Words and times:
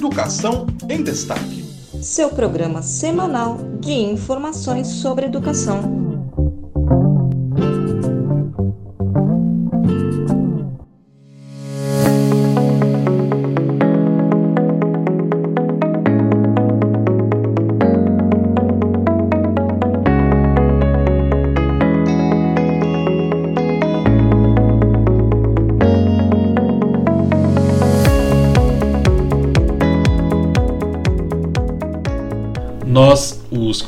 Educação 0.00 0.66
em 0.88 1.02
Destaque. 1.02 1.62
Seu 2.00 2.30
programa 2.30 2.80
semanal 2.80 3.58
de 3.80 3.92
informações 3.92 4.86
sobre 4.86 5.26
educação. 5.26 5.99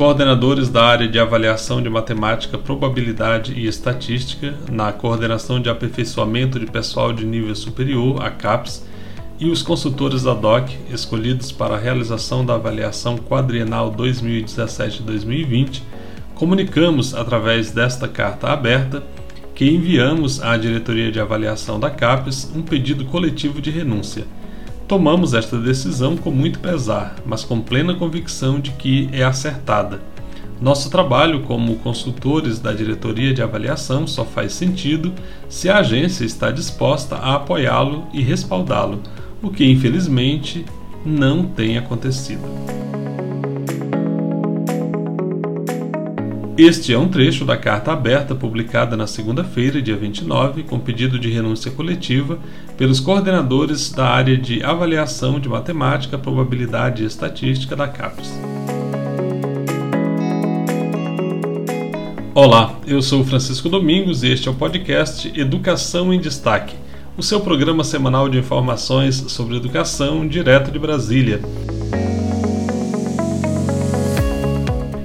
Coordenadores 0.02 0.69
da 0.69 0.84
área 0.84 1.06
de 1.06 1.16
avaliação 1.16 1.80
de 1.80 1.88
matemática, 1.88 2.59
probabilidade 2.59 3.52
e 3.52 3.69
estatística, 3.69 4.52
na 4.69 4.93
coordenação 4.93 5.60
de 5.60 5.70
aperfeiçoamento 5.70 6.59
de 6.59 6.66
pessoal 6.66 7.12
de 7.12 7.24
nível 7.24 7.55
superior, 7.55 8.20
a 8.20 8.29
CAPES, 8.29 8.84
e 9.38 9.48
os 9.48 9.62
consultores 9.62 10.24
da 10.24 10.34
DOC, 10.34 10.77
escolhidos 10.93 11.52
para 11.52 11.77
a 11.77 11.79
realização 11.79 12.45
da 12.45 12.57
avaliação 12.57 13.16
quadrienal 13.16 13.95
2017-2020, 13.95 15.83
comunicamos 16.34 17.15
através 17.15 17.71
desta 17.71 18.09
carta 18.09 18.48
aberta 18.48 19.05
que 19.55 19.71
enviamos 19.71 20.43
à 20.43 20.57
diretoria 20.57 21.12
de 21.12 21.21
avaliação 21.21 21.79
da 21.79 21.91
CAPES 21.91 22.51
um 22.57 22.62
pedido 22.62 23.05
coletivo 23.05 23.62
de 23.62 23.71
renúncia 23.71 24.24
Tomamos 24.87 25.33
esta 25.33 25.59
decisão 25.59 26.17
com 26.17 26.31
muito 26.31 26.59
pesar, 26.59 27.17
mas 27.25 27.45
com 27.45 27.61
plena 27.61 27.95
convicção 27.95 28.61
de 28.61 28.71
que 28.73 29.09
é 29.13 29.23
acertada. 29.23 30.01
Nosso 30.61 30.91
trabalho 30.91 31.43
como 31.43 31.77
consultores 31.77 32.61
da 32.61 32.73
diretoria 32.73 33.35
de 33.35 33.43
avaliação 33.43 34.07
só 34.07 34.24
faz 34.24 34.52
sentido 34.52 35.13
se 35.49 35.69
a 35.69 35.79
agência 35.79 36.24
está 36.24 36.51
disposta 36.51 37.16
a 37.16 37.35
apoiá-lo 37.35 38.07
e 38.13 38.23
respaldá-lo, 38.23 39.02
o 39.43 39.51
que 39.51 39.65
infelizmente 39.65 40.65
não 41.05 41.45
tem 41.45 41.77
acontecido. 41.77 42.43
Este 46.59 46.93
é 46.93 46.99
um 46.99 47.09
trecho 47.09 47.47
da 47.47 47.57
carta 47.57 47.93
aberta 47.93 48.35
publicada 48.35 48.95
na 48.95 49.07
segunda-feira, 49.07 49.81
dia 49.81 49.97
29, 49.97 50.65
com 50.65 50.79
pedido 50.79 51.19
de 51.19 51.31
renúncia 51.31 51.71
coletiva 51.71 52.39
pelos 52.77 53.01
coordenadores 53.01 53.91
da 53.91 54.07
área 54.07 54.37
de 54.37 54.63
avaliação 54.63 55.41
de 55.41 55.49
matemática, 55.49 56.19
probabilidade 56.19 57.03
e 57.03 57.07
estatística 57.07 57.75
da 57.75 57.89
CAPES. 57.89 58.39
Olá, 62.35 62.79
eu 62.87 63.01
sou 63.01 63.25
Francisco 63.25 63.71
Domingos 63.71 64.23
e 64.23 64.28
este 64.28 64.47
é 64.47 64.50
o 64.50 64.55
podcast 64.55 65.33
Educação 65.34 66.12
em 66.12 66.21
Destaque, 66.21 66.77
o 67.17 67.23
seu 67.23 67.41
programa 67.41 67.83
semanal 67.83 68.28
de 68.28 68.39
informações 68.39 69.15
sobre 69.28 69.56
educação 69.56 70.28
direto 70.28 70.71
de 70.71 70.78
Brasília. 70.78 71.41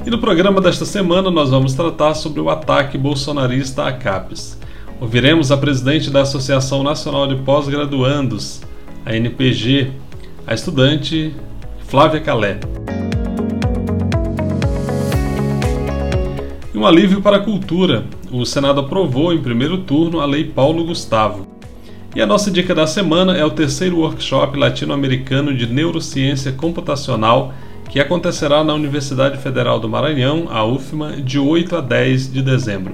E 0.07 0.09
no 0.09 0.19
programa 0.19 0.61
desta 0.61 0.85
semana 0.85 1.29
nós 1.29 1.49
vamos 1.49 1.73
tratar 1.73 2.13
sobre 2.13 2.39
o 2.39 2.49
ataque 2.49 2.97
bolsonarista 2.97 3.83
à 3.83 3.91
CAPES. 3.91 4.57
Ouviremos 5.01 5.51
a 5.51 5.57
presidente 5.57 6.09
da 6.09 6.21
Associação 6.21 6.81
Nacional 6.81 7.27
de 7.27 7.35
Pós-Graduandos, 7.35 8.61
a 9.05 9.13
NPG, 9.13 9.91
a 10.47 10.53
estudante 10.53 11.35
Flávia 11.89 12.21
Calé. 12.21 12.57
E 16.73 16.77
um 16.77 16.87
alívio 16.87 17.21
para 17.21 17.35
a 17.35 17.41
cultura. 17.41 18.05
O 18.31 18.45
Senado 18.45 18.79
aprovou 18.79 19.33
em 19.33 19.41
primeiro 19.41 19.79
turno 19.79 20.21
a 20.21 20.25
Lei 20.25 20.45
Paulo 20.45 20.85
Gustavo. 20.85 21.45
E 22.15 22.21
a 22.21 22.25
nossa 22.25 22.49
dica 22.49 22.73
da 22.73 22.87
semana 22.87 23.35
é 23.35 23.43
o 23.43 23.51
terceiro 23.51 23.97
workshop 23.97 24.57
latino-americano 24.57 25.53
de 25.53 25.67
neurociência 25.67 26.53
computacional 26.53 27.53
que 27.89 27.99
acontecerá 27.99 28.63
na 28.63 28.73
Universidade 28.73 29.37
Federal 29.37 29.79
do 29.79 29.87
Maranhão, 29.87 30.47
a 30.49 30.65
UFMA, 30.65 31.21
de 31.21 31.39
8 31.39 31.75
a 31.77 31.81
10 31.81 32.31
de 32.31 32.41
dezembro. 32.41 32.93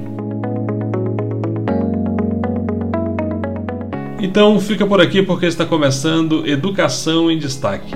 Então 4.22 4.60
fica 4.60 4.88
por 4.88 5.02
aqui 5.02 5.22
porque 5.22 5.46
está 5.46 5.66
começando 5.66 6.48
Educação 6.48 7.30
em 7.30 7.38
Destaque. 7.38 7.94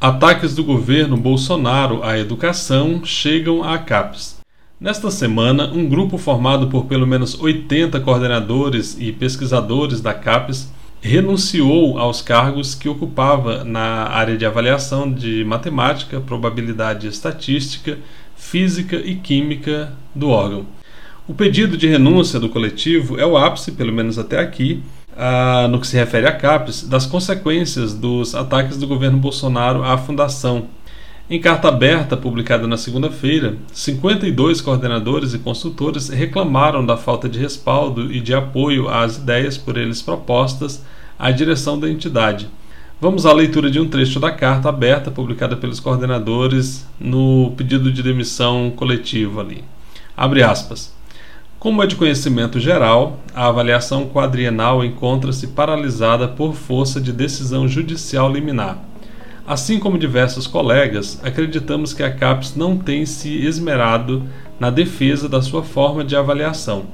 Ataques 0.00 0.54
do 0.54 0.62
governo 0.64 1.16
Bolsonaro 1.16 2.02
à 2.02 2.18
educação 2.18 3.02
chegam 3.04 3.62
à 3.62 3.78
CAPES. 3.78 4.40
Nesta 4.78 5.10
semana, 5.10 5.70
um 5.72 5.88
grupo 5.88 6.18
formado 6.18 6.66
por 6.66 6.84
pelo 6.84 7.06
menos 7.06 7.40
80 7.40 8.00
coordenadores 8.00 8.98
e 9.00 9.12
pesquisadores 9.12 10.02
da 10.02 10.12
CAPES 10.12 10.73
renunciou 11.04 11.98
aos 11.98 12.22
cargos 12.22 12.74
que 12.74 12.88
ocupava 12.88 13.62
na 13.62 14.08
área 14.08 14.38
de 14.38 14.46
avaliação 14.46 15.12
de 15.12 15.44
matemática, 15.44 16.18
probabilidade 16.18 17.06
estatística, 17.06 17.98
física 18.34 18.96
e 18.96 19.14
química 19.14 19.92
do 20.14 20.30
órgão. 20.30 20.64
O 21.28 21.34
pedido 21.34 21.76
de 21.76 21.86
renúncia 21.86 22.40
do 22.40 22.48
coletivo 22.48 23.20
é 23.20 23.26
o 23.26 23.36
ápice, 23.36 23.72
pelo 23.72 23.92
menos 23.92 24.18
até 24.18 24.38
aqui, 24.38 24.82
no 25.68 25.78
que 25.78 25.86
se 25.86 25.94
refere 25.94 26.26
à 26.26 26.32
CAPES, 26.32 26.88
das 26.88 27.04
consequências 27.04 27.92
dos 27.92 28.34
ataques 28.34 28.78
do 28.78 28.86
governo 28.86 29.18
Bolsonaro 29.18 29.84
à 29.84 29.98
fundação. 29.98 30.68
Em 31.28 31.38
carta 31.38 31.68
aberta 31.68 32.16
publicada 32.16 32.66
na 32.66 32.78
segunda-feira, 32.78 33.56
52 33.74 34.62
coordenadores 34.62 35.34
e 35.34 35.38
consultores 35.38 36.08
reclamaram 36.08 36.84
da 36.84 36.96
falta 36.96 37.28
de 37.28 37.38
respaldo 37.38 38.10
e 38.10 38.20
de 38.20 38.34
apoio 38.34 38.88
às 38.88 39.18
ideias 39.18 39.58
por 39.58 39.76
eles 39.76 40.00
propostas 40.00 40.82
à 41.18 41.30
direção 41.30 41.78
da 41.78 41.88
entidade. 41.88 42.48
Vamos 43.00 43.26
à 43.26 43.32
leitura 43.32 43.70
de 43.70 43.78
um 43.80 43.88
trecho 43.88 44.18
da 44.18 44.30
carta 44.30 44.68
aberta 44.68 45.10
publicada 45.10 45.56
pelos 45.56 45.80
coordenadores 45.80 46.86
no 46.98 47.52
pedido 47.56 47.92
de 47.92 48.02
demissão 48.02 48.72
coletivo 48.74 49.40
ali. 49.40 49.64
Abre 50.16 50.42
aspas. 50.42 50.94
Como 51.58 51.82
é 51.82 51.86
de 51.86 51.96
conhecimento 51.96 52.60
geral, 52.60 53.20
a 53.34 53.46
avaliação 53.46 54.06
quadrienal 54.06 54.84
encontra-se 54.84 55.48
paralisada 55.48 56.28
por 56.28 56.54
força 56.54 57.00
de 57.00 57.12
decisão 57.12 57.66
judicial 57.66 58.30
liminar. 58.32 58.78
Assim 59.46 59.78
como 59.78 59.98
diversos 59.98 60.46
colegas, 60.46 61.20
acreditamos 61.22 61.92
que 61.92 62.02
a 62.02 62.10
CAPES 62.10 62.54
não 62.56 62.78
tem 62.78 63.04
se 63.04 63.44
esmerado 63.44 64.22
na 64.58 64.70
defesa 64.70 65.28
da 65.28 65.42
sua 65.42 65.62
forma 65.62 66.04
de 66.04 66.16
avaliação 66.16 66.86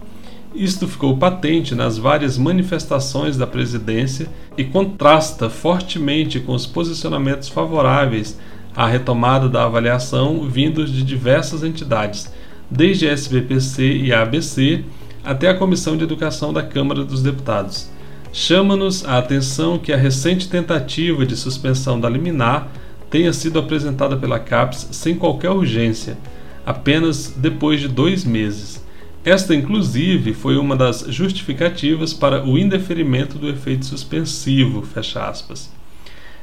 isto 0.55 0.89
ficou 0.89 1.17
patente 1.17 1.75
nas 1.75 1.97
várias 1.97 2.37
manifestações 2.37 3.37
da 3.37 3.47
presidência 3.47 4.29
e 4.57 4.65
contrasta 4.65 5.49
fortemente 5.49 6.41
com 6.41 6.53
os 6.53 6.67
posicionamentos 6.67 7.49
favoráveis 7.49 8.39
à 8.75 8.87
retomada 8.87 9.49
da 9.49 9.65
avaliação 9.65 10.49
vindos 10.49 10.93
de 10.93 11.03
diversas 11.03 11.63
entidades, 11.63 12.33
desde 12.71 13.09
a 13.09 13.13
SBPC 13.13 13.83
e 13.83 14.13
a 14.13 14.23
ABC 14.23 14.85
até 15.25 15.49
a 15.49 15.55
Comissão 15.55 15.97
de 15.97 16.05
Educação 16.05 16.53
da 16.53 16.63
Câmara 16.63 17.05
dos 17.05 17.23
Deputados. 17.23 17.89
Chama-nos 18.33 19.05
a 19.05 19.19
atenção 19.19 19.79
que 19.79 19.93
a 19.93 19.97
recente 19.97 20.49
tentativa 20.49 21.27
de 21.27 21.37
suspensão 21.37 22.01
da 22.01 22.09
liminar 22.09 22.69
tenha 23.09 23.33
sido 23.33 23.59
apresentada 23.59 24.17
pela 24.17 24.39
CAPES 24.39 24.89
sem 24.93 25.17
qualquer 25.17 25.51
urgência, 25.51 26.17
apenas 26.65 27.35
depois 27.37 27.81
de 27.81 27.89
dois 27.89 28.25
meses 28.25 28.80
esta, 29.25 29.55
inclusive, 29.55 30.33
foi 30.33 30.57
uma 30.57 30.75
das 30.75 31.05
justificativas 31.09 32.15
para 32.15 32.45
o 32.45 32.59
indeferimento 32.59 33.37
do 33.39 33.49
efeito 33.49 33.85
suspensivo. 33.85 34.83
Fecha 34.83 35.29
aspas. 35.29 35.71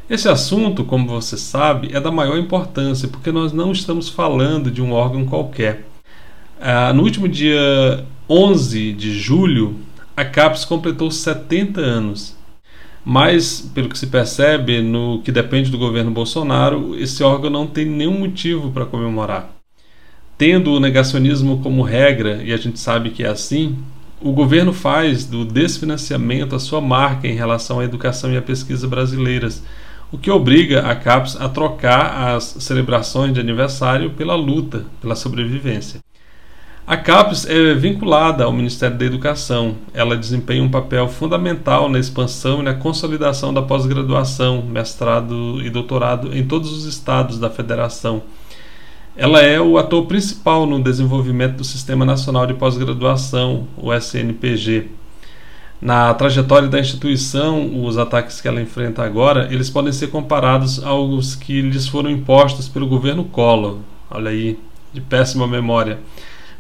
Esse 0.10 0.30
assunto, 0.30 0.86
como 0.86 1.08
você 1.08 1.36
sabe, 1.36 1.90
é 1.92 2.00
da 2.00 2.12
maior 2.12 2.38
importância 2.38 3.08
porque 3.08 3.32
nós 3.32 3.52
não 3.52 3.72
estamos 3.72 4.08
falando 4.08 4.72
de 4.72 4.82
um 4.82 4.94
órgão 4.94 5.26
qualquer. 5.26 5.86
Ah, 6.62 6.94
no 6.94 7.04
último 7.04 7.28
dia 7.28 8.06
11 8.30 8.94
de 8.94 9.20
julho, 9.20 9.76
a 10.16 10.24
CAPES 10.24 10.64
completou 10.64 11.10
70 11.10 11.82
anos. 11.82 12.38
Mas, 13.04 13.62
pelo 13.74 13.90
que 13.90 13.98
se 13.98 14.08
percebe, 14.08 14.82
no 14.82 15.22
que 15.24 15.32
depende 15.32 15.72
do 15.72 15.78
governo 15.78 16.12
Bolsonaro, 16.12 16.96
esse 17.00 17.24
órgão 17.24 17.50
não 17.50 17.66
tem 17.66 17.86
nenhum 17.86 18.20
motivo 18.20 18.70
para 18.72 18.86
comemorar. 18.86 19.57
Tendo 20.38 20.72
o 20.72 20.80
negacionismo 20.80 21.60
como 21.64 21.82
regra, 21.82 22.44
e 22.44 22.54
a 22.54 22.58
gente 22.58 22.80
sabe 22.80 23.10
que 23.10 23.24
é 23.24 23.28
assim, 23.28 23.76
o 24.22 24.32
governo 24.32 24.72
faz 24.72 25.26
do 25.26 25.44
desfinanciamento 25.44 26.56
a 26.56 26.60
sua 26.60 26.80
marca 26.80 27.28
em 27.28 27.34
relação 27.34 27.80
à 27.80 27.84
educação 27.84 28.32
e 28.32 28.38
à 28.38 28.42
pesquisa 28.42 28.88
brasileiras, 28.88 29.64
o 30.12 30.18
que 30.18 30.30
obriga 30.30 30.82
a 30.88 30.96
CAPES 30.96 31.36
a 31.42 31.50
trocar 31.50 32.36
as 32.36 32.44
celebrações 32.60 33.34
de 33.34 33.40
aniversário 33.40 34.12
pela 34.12 34.36
luta, 34.36 34.86
pela 35.02 35.16
sobrevivência. 35.16 36.02
A 36.86 36.96
CAPES 36.96 37.46
é 37.48 37.74
vinculada 37.74 38.46
ao 38.46 38.54
Ministério 38.54 38.98
da 38.98 39.04
Educação. 39.04 39.76
Ela 39.94 40.16
desempenha 40.16 40.64
um 40.64 40.70
papel 40.70 41.10
fundamental 41.10 41.90
na 41.90 42.00
expansão 42.00 42.62
e 42.62 42.64
na 42.64 42.74
consolidação 42.74 43.54
da 43.54 43.62
pós-graduação, 43.62 44.62
mestrado 44.62 45.62
e 45.62 45.70
doutorado 45.70 46.34
em 46.34 46.46
todos 46.46 46.72
os 46.72 46.86
estados 46.86 47.38
da 47.38 47.50
federação. 47.50 48.24
Ela 49.18 49.42
é 49.42 49.60
o 49.60 49.78
ator 49.78 50.06
principal 50.06 50.66
no 50.66 50.82
desenvolvimento 50.82 51.58
do 51.58 51.64
Sistema 51.64 52.06
Nacional 52.06 52.46
de 52.46 52.54
Pós-Graduação, 52.54 53.68
o 53.76 53.94
SNPG. 53.94 54.90
Na 55.82 56.14
trajetória 56.14 56.68
da 56.68 56.80
instituição, 56.80 57.84
os 57.84 57.98
ataques 57.98 58.40
que 58.40 58.48
ela 58.48 58.62
enfrenta 58.62 59.04
agora, 59.04 59.48
eles 59.52 59.70
podem 59.70 59.92
ser 59.92 60.08
comparados 60.08 60.84
aos 60.84 61.36
que 61.36 61.62
lhes 61.62 61.88
foram 61.88 62.10
impostos 62.10 62.70
pelo 62.70 62.88
governo 62.88 63.26
Collor. 63.26 63.80
Olha 64.10 64.30
aí, 64.30 64.58
de 64.94 65.02
péssima 65.02 65.48
memória 65.48 66.00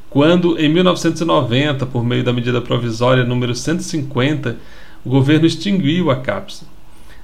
quando, 0.09 0.57
em 0.57 0.69
1990, 0.69 1.85
por 1.85 2.03
meio 2.03 2.23
da 2.23 2.31
medida 2.31 2.61
provisória 2.61 3.23
número 3.23 3.53
150, 3.53 4.57
o 5.03 5.09
governo 5.09 5.45
extinguiu 5.45 6.09
a 6.09 6.15
CAPES. 6.15 6.63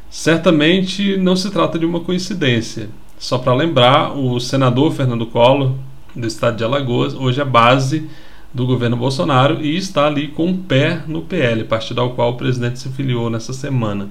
Certamente 0.10 1.18
não 1.18 1.36
se 1.36 1.50
trata 1.50 1.80
de 1.80 1.86
uma 1.86 2.02
coincidência. 2.02 2.90
Só 3.24 3.38
para 3.38 3.54
lembrar, 3.54 4.18
o 4.18 4.38
senador 4.38 4.92
Fernando 4.92 5.25
Collor, 5.25 5.72
do 6.14 6.28
estado 6.28 6.58
de 6.58 6.64
Alagoas, 6.66 7.14
hoje 7.14 7.40
é 7.40 7.46
base 7.46 8.10
do 8.54 8.66
governo 8.66 8.98
Bolsonaro 8.98 9.62
e 9.62 9.78
está 9.78 10.08
ali 10.08 10.28
com 10.28 10.48
um 10.48 10.58
pé 10.58 11.02
no 11.08 11.22
PL, 11.22 11.64
partido 11.64 12.02
ao 12.02 12.10
qual 12.10 12.31
o 12.31 12.36
presidente 12.36 12.80
se 12.80 12.90
filiou 12.90 13.30
nessa 13.30 13.54
semana. 13.54 14.10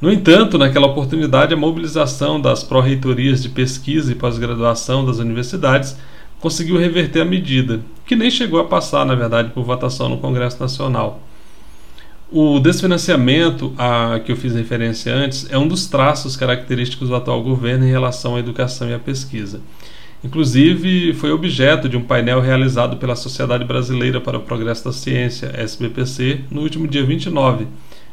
No 0.00 0.10
entanto, 0.10 0.56
naquela 0.56 0.86
oportunidade, 0.86 1.52
a 1.52 1.56
mobilização 1.58 2.40
das 2.40 2.64
pró-reitorias 2.64 3.42
de 3.42 3.50
pesquisa 3.50 4.10
e 4.10 4.14
pós-graduação 4.14 5.04
das 5.04 5.18
universidades 5.18 5.94
conseguiu 6.40 6.78
reverter 6.78 7.20
a 7.20 7.26
medida, 7.26 7.82
que 8.06 8.16
nem 8.16 8.30
chegou 8.30 8.58
a 8.58 8.64
passar, 8.64 9.04
na 9.04 9.14
verdade, 9.14 9.50
por 9.50 9.64
votação 9.64 10.08
no 10.08 10.16
Congresso 10.16 10.58
Nacional. 10.58 11.20
O 12.32 12.58
desfinanciamento 12.58 13.72
a 13.76 14.18
que 14.18 14.32
eu 14.32 14.36
fiz 14.36 14.54
referência 14.54 15.14
antes 15.14 15.46
é 15.50 15.58
um 15.58 15.68
dos 15.68 15.86
traços 15.86 16.36
característicos 16.36 17.08
do 17.08 17.14
atual 17.14 17.42
governo 17.42 17.86
em 17.86 17.90
relação 17.90 18.34
à 18.34 18.40
educação 18.40 18.88
e 18.88 18.94
à 18.94 18.98
pesquisa. 18.98 19.60
Inclusive, 20.24 21.12
foi 21.12 21.30
objeto 21.30 21.86
de 21.86 21.98
um 21.98 22.02
painel 22.02 22.40
realizado 22.40 22.96
pela 22.96 23.14
Sociedade 23.14 23.62
Brasileira 23.62 24.22
para 24.22 24.38
o 24.38 24.42
Progresso 24.42 24.86
da 24.86 24.92
Ciência, 24.92 25.52
SBPC, 25.54 26.40
no 26.50 26.62
último 26.62 26.88
dia 26.88 27.04
29, 27.04 27.66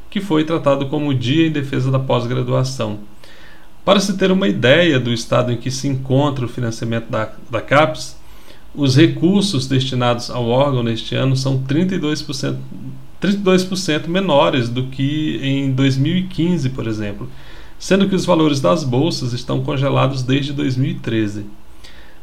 que 0.09 0.19
foi 0.19 0.43
tratado 0.43 0.87
como 0.87 1.13
Dia 1.13 1.47
em 1.47 1.51
Defesa 1.51 1.89
da 1.89 1.97
Pós-Graduação. 1.97 2.99
Para 3.85 4.01
se 4.01 4.17
ter 4.17 4.29
uma 4.29 4.49
ideia 4.49 4.99
do 4.99 5.11
estado 5.11 5.53
em 5.53 5.57
que 5.57 5.71
se 5.71 5.87
encontra 5.87 6.45
o 6.45 6.49
financiamento 6.49 7.09
da, 7.09 7.31
da 7.49 7.61
CAPES, 7.61 8.17
os 8.75 8.95
recursos 8.97 9.67
destinados 9.67 10.29
ao 10.29 10.47
órgão 10.47 10.83
neste 10.83 11.15
ano 11.15 11.35
são 11.35 11.63
32%, 11.63 12.57
32% 13.21 14.07
menores 14.07 14.67
do 14.67 14.87
que 14.87 15.39
em 15.43 15.71
2015, 15.71 16.69
por 16.71 16.87
exemplo, 16.87 17.29
sendo 17.77 18.09
que 18.09 18.15
os 18.15 18.25
valores 18.25 18.59
das 18.59 18.83
bolsas 18.83 19.31
estão 19.31 19.61
congelados 19.61 20.23
desde 20.23 20.51
2013. 20.53 21.45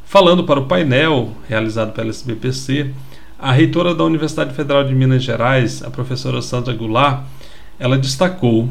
Falando 0.04 0.44
para 0.44 0.60
o 0.60 0.66
painel 0.66 1.32
realizado 1.48 1.92
pela 1.92 2.10
SBPC, 2.10 2.92
a 3.38 3.52
reitora 3.52 3.94
da 3.94 4.02
Universidade 4.04 4.54
Federal 4.54 4.82
de 4.82 4.94
Minas 4.94 5.22
Gerais, 5.22 5.82
a 5.82 5.90
professora 5.90 6.42
Sandra 6.42 6.74
Goulart, 6.74 7.24
ela 7.78 7.96
destacou 7.96 8.68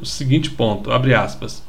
o 0.00 0.04
seguinte 0.04 0.50
ponto, 0.50 0.90
abre 0.90 1.14
aspas, 1.14 1.62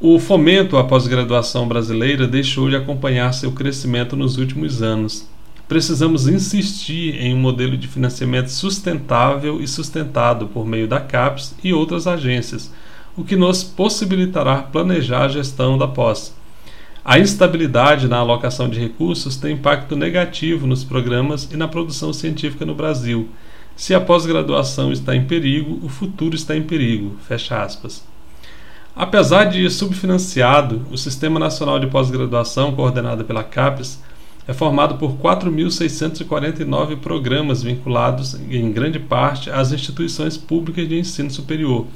o 0.00 0.18
fomento 0.18 0.76
à 0.76 0.84
pós-graduação 0.84 1.66
brasileira 1.66 2.26
deixou 2.26 2.68
de 2.68 2.76
acompanhar 2.76 3.32
seu 3.32 3.52
crescimento 3.52 4.16
nos 4.16 4.36
últimos 4.36 4.82
anos. 4.82 5.28
Precisamos 5.68 6.28
insistir 6.28 7.20
em 7.20 7.34
um 7.34 7.38
modelo 7.38 7.76
de 7.76 7.88
financiamento 7.88 8.48
sustentável 8.48 9.60
e 9.60 9.66
sustentado 9.66 10.46
por 10.46 10.64
meio 10.64 10.86
da 10.86 11.00
CAPES 11.00 11.56
e 11.62 11.72
outras 11.72 12.06
agências, 12.06 12.72
o 13.16 13.24
que 13.24 13.34
nos 13.34 13.64
possibilitará 13.64 14.62
planejar 14.62 15.24
a 15.24 15.28
gestão 15.28 15.76
da 15.76 15.88
pós. 15.88 16.32
A 17.04 17.18
instabilidade 17.18 18.06
na 18.06 18.18
alocação 18.18 18.68
de 18.68 18.78
recursos 18.78 19.36
tem 19.36 19.54
impacto 19.54 19.96
negativo 19.96 20.66
nos 20.66 20.84
programas 20.84 21.48
e 21.52 21.56
na 21.56 21.66
produção 21.66 22.12
científica 22.12 22.64
no 22.64 22.74
Brasil. 22.74 23.28
Se 23.74 23.92
a 23.92 24.00
pós-graduação 24.00 24.92
está 24.92 25.16
em 25.16 25.24
perigo, 25.24 25.80
o 25.84 25.88
futuro 25.88 26.34
está 26.34 26.56
em 26.56 26.62
perigo. 26.62 27.16
Fecha 27.26 27.62
aspas. 27.62 28.04
Apesar 28.94 29.44
de 29.44 29.68
subfinanciado, 29.68 30.86
o 30.90 30.96
Sistema 30.96 31.38
Nacional 31.38 31.78
de 31.78 31.86
Pós-Graduação, 31.86 32.72
coordenado 32.72 33.24
pela 33.24 33.44
CAPES, 33.44 34.00
é 34.48 34.52
formado 34.52 34.96
por 34.96 35.16
4.649 35.16 36.98
programas 36.98 37.62
vinculados, 37.62 38.34
em 38.34 38.70
grande 38.72 38.98
parte, 39.00 39.50
às 39.50 39.72
instituições 39.72 40.36
públicas 40.36 40.88
de 40.88 40.98
ensino 40.98 41.30
superior. 41.30 41.86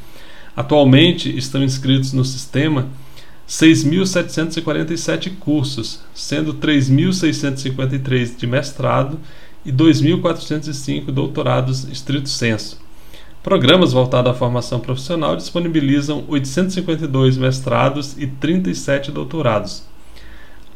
Atualmente 0.57 1.37
estão 1.37 1.63
inscritos 1.63 2.13
no 2.13 2.25
sistema 2.25 2.89
6.747 3.49 5.37
cursos, 5.39 6.01
sendo 6.13 6.55
3.653 6.55 8.37
de 8.37 8.47
mestrado 8.47 9.19
e 9.65 9.73
2.405 9.73 11.07
doutorados 11.07 11.85
estrito 11.85 12.29
senso. 12.29 12.81
Programas 13.43 13.93
voltados 13.93 14.31
à 14.31 14.35
formação 14.35 14.79
profissional 14.81 15.35
disponibilizam 15.35 16.25
852 16.29 17.39
mestrados 17.39 18.15
e 18.19 18.27
37 18.27 19.11
doutorados. 19.11 19.90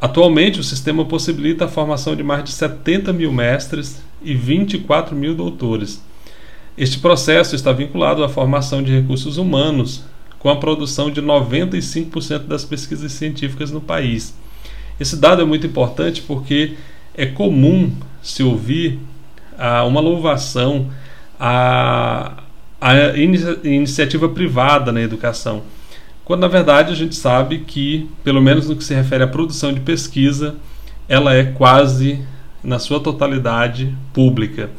Atualmente, 0.01 0.61
o 0.61 0.65
sistema 0.65 1.05
possibilita 1.05 1.65
a 1.65 1.69
formação 1.69 2.15
de 2.15 2.23
mais 2.23 2.45
de 2.45 2.53
70 2.53 3.13
mil 3.13 3.33
mestres 3.33 4.03
e 4.23 4.35
24 4.35 5.17
mil 5.17 5.35
doutores. 5.35 6.03
Este 6.77 6.99
processo 6.99 7.55
está 7.55 7.73
vinculado 7.73 8.23
à 8.25 8.29
formação 8.29 8.83
de 8.83 8.93
recursos 8.93 9.39
humanos, 9.39 10.05
com 10.39 10.51
a 10.51 10.57
produção 10.57 11.11
de 11.11 11.23
95% 11.23 12.41
das 12.41 12.65
pesquisas 12.65 13.13
científicas 13.13 13.71
no 13.71 13.81
país. 13.81 14.35
Esse 15.01 15.17
dado 15.17 15.41
é 15.41 15.45
muito 15.45 15.67
importante 15.67 16.21
porque 16.23 16.75
é 17.15 17.27
comum 17.27 17.93
se 18.23 18.43
ouvir 18.43 18.99
ah, 19.57 19.85
uma 19.85 20.01
louvação 20.01 20.91
a 21.39 22.45
a 22.85 23.17
iniciativa 23.17 24.29
privada 24.29 24.93
na 24.93 25.01
educação, 25.01 25.63
quando 26.25 26.41
na 26.41 26.49
verdade 26.49 26.93
a 26.93 26.97
gente 26.97 27.15
sabe 27.15 27.59
que, 27.59 28.09
pelo 28.23 28.41
menos 28.41 28.69
no 28.69 28.77
que 28.77 28.85
se 28.85 28.95
refere 28.95 29.25
à 29.25 29.27
produção 29.27 29.73
de 29.73 29.81
pesquisa, 29.81 30.57
ela 31.09 31.35
é 31.35 31.45
quase 31.45 32.25
na 32.63 32.79
sua 32.79 32.99
totalidade 32.99 33.95
pública. 34.13 34.71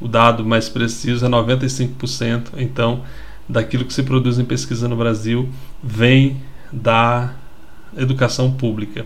O 0.00 0.08
dado 0.08 0.44
mais 0.44 0.68
preciso 0.68 1.26
é 1.26 1.28
95%, 1.28 2.52
então, 2.56 3.02
daquilo 3.48 3.84
que 3.84 3.92
se 3.92 4.02
produz 4.02 4.38
em 4.38 4.44
pesquisa 4.44 4.88
no 4.88 4.96
Brasil 4.96 5.48
vem 5.82 6.40
da 6.72 7.34
educação 7.96 8.52
pública. 8.52 9.04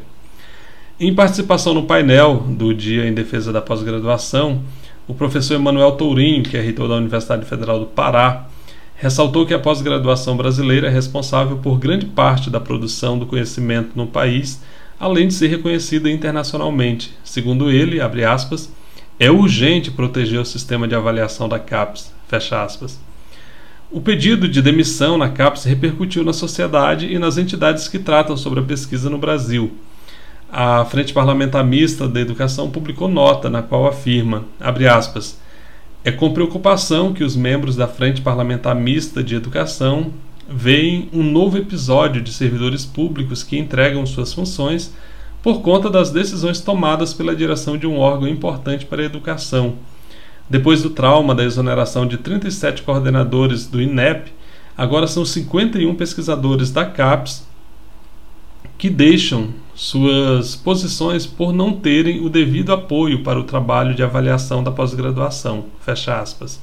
Em 1.01 1.13
participação 1.15 1.75
no 1.75 1.85
painel 1.85 2.45
do 2.49 2.73
Dia 2.73 3.09
em 3.09 3.15
Defesa 3.15 3.53
da 3.53 3.61
Pós-Graduação, 3.61 4.63
o 5.09 5.15
professor 5.15 5.55
Emanuel 5.55 5.93
Tourinho, 5.93 6.45
que 6.45 6.57
é 6.57 6.61
reitor 6.61 6.89
da 6.89 6.95
Universidade 6.95 7.45
Federal 7.45 7.81
do 7.81 7.87
Pará, 7.87 8.47
ressaltou 8.97 9.45
que 9.47 9.55
a 9.55 9.59
pós-graduação 9.59 10.37
brasileira 10.37 10.89
é 10.89 10.91
responsável 10.91 11.57
por 11.59 11.79
grande 11.79 12.07
parte 12.07 12.49
da 12.49 12.61
produção 12.61 13.19
do 13.19 13.27
conhecimento 13.27 13.91
no 13.95 14.07
país, 14.07 14.63
além 14.99 15.29
de 15.29 15.35
ser 15.35 15.49
reconhecida 15.49 16.11
internacionalmente. 16.11 17.17
Segundo 17.25 17.71
ele, 17.71 18.01
aspas, 18.01 18.73
é 19.19 19.31
urgente 19.31 19.91
proteger 19.91 20.41
o 20.41 20.45
sistema 20.45 20.87
de 20.87 20.95
avaliação 20.95 21.49
da 21.49 21.59
CAPES. 21.59 22.13
O 23.91 24.01
pedido 24.01 24.49
de 24.49 24.63
demissão 24.63 25.19
na 25.19 25.29
CAPES 25.29 25.65
repercutiu 25.65 26.25
na 26.25 26.33
sociedade 26.33 27.13
e 27.13 27.19
nas 27.19 27.37
entidades 27.37 27.89
que 27.89 27.99
tratam 27.99 28.37
sobre 28.37 28.61
a 28.61 28.63
pesquisa 28.63 29.11
no 29.11 29.19
Brasil 29.19 29.73
a 30.53 30.85
Frente 30.85 31.15
Parlamentar 31.15 31.65
Mista 31.65 32.07
da 32.07 32.21
Educação 32.21 32.71
publicou 32.71 33.09
nota 33.09 33.49
na 33.49 33.63
qual 33.63 33.87
afirma, 33.87 34.45
aspas, 34.61 35.41
é 36.05 36.11
com 36.11 36.33
preocupação 36.33 37.13
que 37.13 37.23
os 37.23 37.37
membros 37.37 37.77
da 37.77 37.87
Frente 37.87 38.21
Parlamentar 38.21 38.75
Mista 38.75 39.23
de 39.23 39.37
Educação 39.37 40.13
veem 40.49 41.09
um 41.13 41.23
novo 41.23 41.57
episódio 41.57 42.21
de 42.21 42.33
servidores 42.33 42.85
públicos 42.85 43.45
que 43.45 43.57
entregam 43.57 44.05
suas 44.05 44.33
funções 44.33 44.93
por 45.43 45.61
conta 45.63 45.89
das 45.89 46.11
decisões 46.11 46.61
tomadas 46.61 47.15
pela 47.15 47.37
direção 47.37 47.77
de 47.79 47.87
um 47.87 47.99
órgão 47.99 48.29
importante 48.29 48.85
para 48.85 49.03
a 49.03 49.07
educação. 49.07 49.75
Depois 50.51 50.83
do 50.83 50.91
trauma 50.91 51.35
da 51.35 51.45
exoneração 51.45 52.07
de 52.07 52.19
37 52.19 52.83
coordenadores 52.83 53.67
do 53.67 53.81
INEP, 53.81 54.33
agora 54.77 55.07
são 55.07 55.25
51 55.25 55.95
pesquisadores 55.95 56.71
da 56.71 56.85
CAPES 56.85 57.47
que 58.77 58.91
deixam 58.91 59.51
suas 59.75 60.55
posições 60.55 61.27
por 61.27 61.53
não 61.53 61.73
terem 61.73 62.25
o 62.25 62.29
devido 62.29 62.73
apoio 62.73 63.23
para 63.23 63.39
o 63.39 63.45
trabalho 63.45 63.95
de 63.95 64.03
avaliação 64.03 64.63
da 64.63 64.71
pós-graduação. 64.71 65.67
Fecha 65.81 66.21
aspas. 66.21 66.61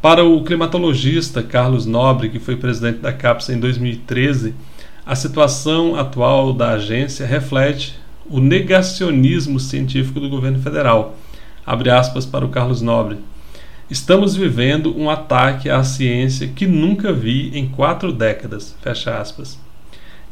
Para 0.00 0.24
o 0.24 0.42
climatologista 0.42 1.42
Carlos 1.42 1.86
Nobre, 1.86 2.28
que 2.28 2.40
foi 2.40 2.56
presidente 2.56 2.98
da 2.98 3.12
CAPES 3.12 3.50
em 3.50 3.60
2013, 3.60 4.52
a 5.06 5.14
situação 5.14 5.94
atual 5.94 6.52
da 6.52 6.70
agência 6.70 7.24
reflete 7.24 7.96
o 8.28 8.40
negacionismo 8.40 9.60
científico 9.60 10.18
do 10.18 10.28
governo 10.28 10.60
federal. 10.60 11.16
Abre 11.64 11.90
aspas 11.90 12.26
para 12.26 12.44
o 12.44 12.48
Carlos 12.48 12.82
Nobre. 12.82 13.18
Estamos 13.88 14.34
vivendo 14.34 14.96
um 14.98 15.08
ataque 15.08 15.70
à 15.70 15.84
ciência 15.84 16.48
que 16.48 16.66
nunca 16.66 17.12
vi 17.12 17.56
em 17.56 17.68
quatro 17.68 18.12
décadas. 18.12 18.74
Fecha 18.82 19.20
aspas. 19.20 19.61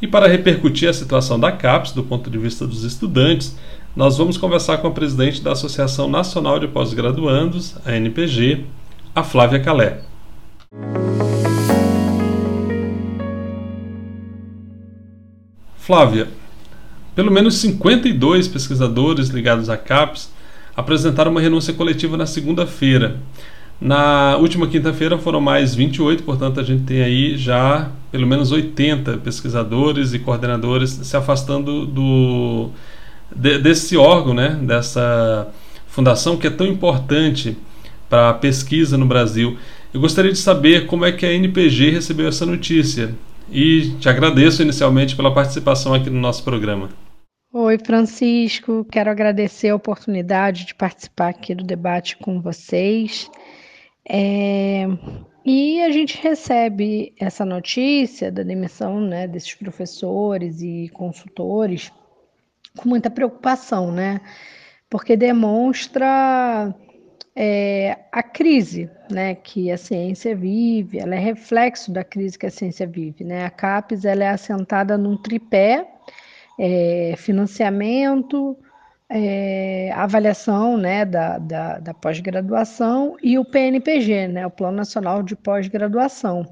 E 0.02 0.06
para 0.06 0.26
repercutir 0.26 0.88
a 0.88 0.94
situação 0.94 1.38
da 1.38 1.52
CAPES 1.52 1.92
do 1.92 2.02
ponto 2.02 2.30
de 2.30 2.38
vista 2.38 2.66
dos 2.66 2.84
estudantes, 2.84 3.58
nós 3.94 4.16
vamos 4.16 4.38
conversar 4.38 4.78
com 4.78 4.86
a 4.86 4.90
presidente 4.90 5.42
da 5.42 5.52
Associação 5.52 6.08
Nacional 6.08 6.58
de 6.58 6.66
Pós-Graduandos, 6.66 7.76
a 7.84 7.94
NPG, 7.94 8.64
a 9.14 9.22
Flávia 9.22 9.60
Calé. 9.60 10.00
Flávia, 15.76 16.28
pelo 17.14 17.30
menos 17.30 17.56
52 17.56 18.48
pesquisadores 18.48 19.28
ligados 19.28 19.68
à 19.68 19.76
CAPES 19.76 20.32
apresentaram 20.74 21.30
uma 21.30 21.40
renúncia 21.42 21.74
coletiva 21.74 22.16
na 22.16 22.24
segunda-feira. 22.24 23.18
Na 23.78 24.38
última 24.38 24.66
quinta-feira 24.66 25.18
foram 25.18 25.42
mais 25.42 25.74
28, 25.74 26.22
portanto 26.22 26.58
a 26.58 26.62
gente 26.62 26.84
tem 26.84 27.02
aí 27.02 27.36
já 27.36 27.90
pelo 28.10 28.26
menos 28.26 28.52
80 28.52 29.18
pesquisadores 29.18 30.12
e 30.12 30.18
coordenadores 30.18 30.90
se 30.90 31.16
afastando 31.16 31.86
do 31.86 32.70
de, 33.34 33.58
desse 33.58 33.96
órgão, 33.96 34.34
né, 34.34 34.58
dessa 34.62 35.48
fundação 35.86 36.36
que 36.36 36.46
é 36.46 36.50
tão 36.50 36.66
importante 36.66 37.56
para 38.08 38.30
a 38.30 38.34
pesquisa 38.34 38.96
no 38.98 39.06
Brasil. 39.06 39.56
Eu 39.92 40.00
gostaria 40.00 40.32
de 40.32 40.38
saber 40.38 40.86
como 40.86 41.04
é 41.04 41.12
que 41.12 41.24
a 41.24 41.32
NPG 41.32 41.90
recebeu 41.90 42.28
essa 42.28 42.44
notícia 42.44 43.14
e 43.50 43.90
te 43.98 44.08
agradeço 44.08 44.62
inicialmente 44.62 45.16
pela 45.16 45.32
participação 45.32 45.94
aqui 45.94 46.10
no 46.10 46.20
nosso 46.20 46.42
programa. 46.44 46.88
Oi, 47.52 47.78
Francisco. 47.84 48.86
Quero 48.90 49.10
agradecer 49.10 49.70
a 49.70 49.74
oportunidade 49.74 50.66
de 50.66 50.74
participar 50.74 51.30
aqui 51.30 51.52
do 51.52 51.64
debate 51.64 52.16
com 52.16 52.40
vocês. 52.40 53.28
É, 54.08 54.86
e 55.44 55.82
a 55.82 55.90
gente 55.90 56.20
recebe 56.20 57.14
essa 57.18 57.44
notícia 57.44 58.30
da 58.30 58.42
demissão 58.42 59.00
né, 59.00 59.26
desses 59.26 59.54
professores 59.54 60.60
e 60.60 60.90
consultores 60.92 61.92
com 62.76 62.88
muita 62.88 63.10
preocupação, 63.10 63.90
né? 63.90 64.20
Porque 64.88 65.16
demonstra 65.16 66.74
é, 67.34 67.96
a 68.12 68.22
crise 68.22 68.90
né, 69.10 69.34
que 69.34 69.70
a 69.70 69.76
ciência 69.76 70.34
vive, 70.34 70.98
ela 70.98 71.14
é 71.14 71.18
reflexo 71.18 71.92
da 71.92 72.04
crise 72.04 72.38
que 72.38 72.46
a 72.46 72.50
ciência 72.50 72.86
vive. 72.86 73.24
Né? 73.24 73.44
A 73.44 73.50
CAPES 73.50 74.04
ela 74.04 74.24
é 74.24 74.28
assentada 74.28 74.98
num 74.98 75.16
tripé, 75.16 75.88
é, 76.58 77.14
financiamento, 77.16 78.56
é, 79.10 79.90
avaliação 79.92 80.76
né, 80.76 81.04
da, 81.04 81.38
da, 81.38 81.78
da 81.80 81.92
pós-graduação 81.92 83.16
e 83.20 83.36
o 83.38 83.44
PNPG, 83.44 84.28
né, 84.28 84.46
o 84.46 84.50
Plano 84.50 84.76
Nacional 84.76 85.22
de 85.22 85.34
Pós-Graduação. 85.34 86.46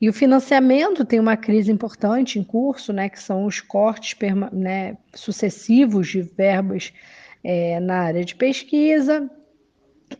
E 0.00 0.08
o 0.08 0.12
financiamento 0.12 1.04
tem 1.04 1.20
uma 1.20 1.36
crise 1.36 1.70
importante 1.70 2.38
em 2.38 2.42
curso, 2.42 2.92
né, 2.92 3.08
que 3.08 3.22
são 3.22 3.46
os 3.46 3.60
cortes 3.60 4.16
né, 4.52 4.96
sucessivos 5.14 6.08
de 6.08 6.22
verbas 6.22 6.92
é, 7.44 7.78
na 7.78 8.00
área 8.00 8.24
de 8.24 8.34
pesquisa 8.34 9.30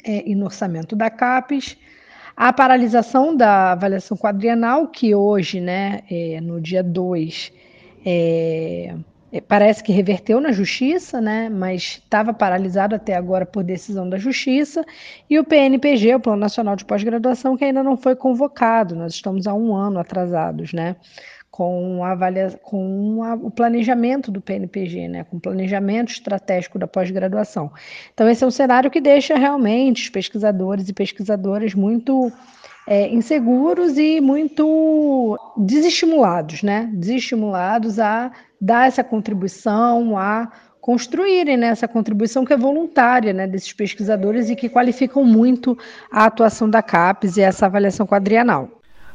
é, 0.04 0.30
e 0.30 0.34
no 0.36 0.44
orçamento 0.44 0.94
da 0.94 1.10
CAPES. 1.10 1.76
A 2.36 2.52
paralisação 2.52 3.36
da 3.36 3.72
avaliação 3.72 4.16
quadrienal, 4.16 4.88
que 4.88 5.14
hoje, 5.14 5.60
né, 5.60 6.02
é, 6.10 6.40
no 6.40 6.60
dia 6.60 6.82
2, 6.82 7.52
é, 8.06 8.94
é, 8.94 8.94
parece 9.40 9.82
que 9.82 9.92
reverteu 9.92 10.40
na 10.40 10.52
justiça, 10.52 11.20
né, 11.20 11.48
mas 11.48 12.00
estava 12.02 12.32
paralisado 12.32 12.94
até 12.94 13.14
agora 13.14 13.44
por 13.44 13.64
decisão 13.64 14.08
da 14.08 14.16
justiça, 14.16 14.84
e 15.28 15.38
o 15.38 15.44
PNPG, 15.44 16.14
o 16.14 16.20
Plano 16.20 16.40
Nacional 16.40 16.76
de 16.76 16.84
Pós-Graduação, 16.84 17.56
que 17.56 17.64
ainda 17.64 17.82
não 17.82 17.96
foi 17.96 18.14
convocado, 18.14 18.94
nós 18.94 19.14
estamos 19.14 19.46
há 19.46 19.54
um 19.54 19.74
ano 19.74 19.98
atrasados, 19.98 20.72
né, 20.72 20.96
com, 21.50 22.02
a 22.02 22.10
avalia, 22.10 22.50
com 22.62 23.22
a, 23.22 23.34
o 23.34 23.50
planejamento 23.50 24.30
do 24.32 24.40
PNPG, 24.40 25.06
né, 25.08 25.24
com 25.24 25.36
o 25.36 25.40
planejamento 25.40 26.10
estratégico 26.10 26.80
da 26.80 26.86
pós-graduação. 26.86 27.70
Então, 28.12 28.28
esse 28.28 28.42
é 28.42 28.46
um 28.46 28.50
cenário 28.50 28.90
que 28.90 29.00
deixa 29.00 29.36
realmente 29.36 30.02
os 30.02 30.08
pesquisadores 30.08 30.88
e 30.88 30.92
pesquisadoras 30.92 31.72
muito 31.72 32.32
é, 32.86 33.08
inseguros 33.08 33.96
e 33.96 34.20
muito 34.20 35.38
desestimulados, 35.56 36.62
né? 36.62 36.90
Desestimulados 36.92 37.98
a 37.98 38.30
dar 38.60 38.88
essa 38.88 39.02
contribuição, 39.02 40.18
a 40.18 40.50
construírem 40.80 41.56
né, 41.56 41.68
essa 41.68 41.88
contribuição 41.88 42.44
que 42.44 42.52
é 42.52 42.58
voluntária 42.58 43.32
né, 43.32 43.46
desses 43.46 43.72
pesquisadores 43.72 44.50
e 44.50 44.54
que 44.54 44.68
qualificam 44.68 45.24
muito 45.24 45.78
a 46.12 46.26
atuação 46.26 46.68
da 46.68 46.82
CAPES 46.82 47.38
e 47.38 47.40
essa 47.40 47.64
avaliação 47.64 48.06
quadrienal. 48.06 48.68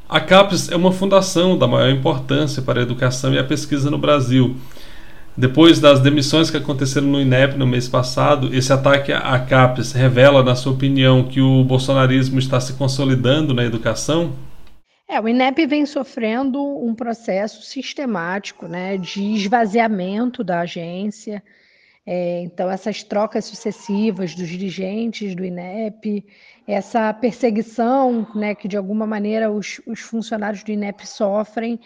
A 0.10 0.20
CAPES 0.20 0.72
é 0.72 0.76
uma 0.76 0.92
fundação 0.92 1.56
da 1.56 1.68
maior 1.68 1.92
importância 1.92 2.64
para 2.64 2.80
a 2.80 2.82
educação 2.82 3.32
e 3.36 3.38
a 3.38 3.44
pesquisa 3.44 3.92
no 3.92 4.00
Brasil. 4.00 4.56
Depois 5.40 5.80
das 5.80 6.02
demissões 6.02 6.52
que 6.52 6.58
aconteceram 6.58 7.08
no 7.08 7.22
INEP 7.22 7.56
no 7.56 7.66
mês 7.66 7.88
passado, 7.88 8.54
esse 8.54 8.74
ataque 8.74 9.14
à 9.14 9.40
CAPES 9.40 9.94
revela, 9.94 10.44
na 10.44 10.54
sua 10.54 10.74
opinião, 10.74 11.30
que 11.30 11.40
o 11.40 11.64
bolsonarismo 11.64 12.38
está 12.38 12.60
se 12.60 12.74
consolidando 12.74 13.54
na 13.54 13.64
educação? 13.64 14.34
É, 15.08 15.18
o 15.18 15.30
INEP 15.30 15.66
vem 15.66 15.86
sofrendo 15.86 16.62
um 16.62 16.94
processo 16.94 17.62
sistemático 17.62 18.68
né, 18.68 18.98
de 18.98 19.34
esvaziamento 19.36 20.44
da 20.44 20.60
agência. 20.60 21.42
É, 22.06 22.42
então, 22.42 22.70
essas 22.70 23.02
trocas 23.02 23.46
sucessivas 23.46 24.36
dos 24.36 24.50
dirigentes 24.50 25.34
do 25.36 25.46
INEP, 25.46 26.26
essa 26.68 27.14
perseguição 27.14 28.28
né, 28.36 28.54
que, 28.54 28.68
de 28.68 28.76
alguma 28.76 29.08
maneira, 29.08 29.50
os, 29.50 29.80
os 29.88 30.02
funcionários 30.02 30.64
do 30.66 30.72
INEP 30.74 31.08
sofrem, 31.08 31.80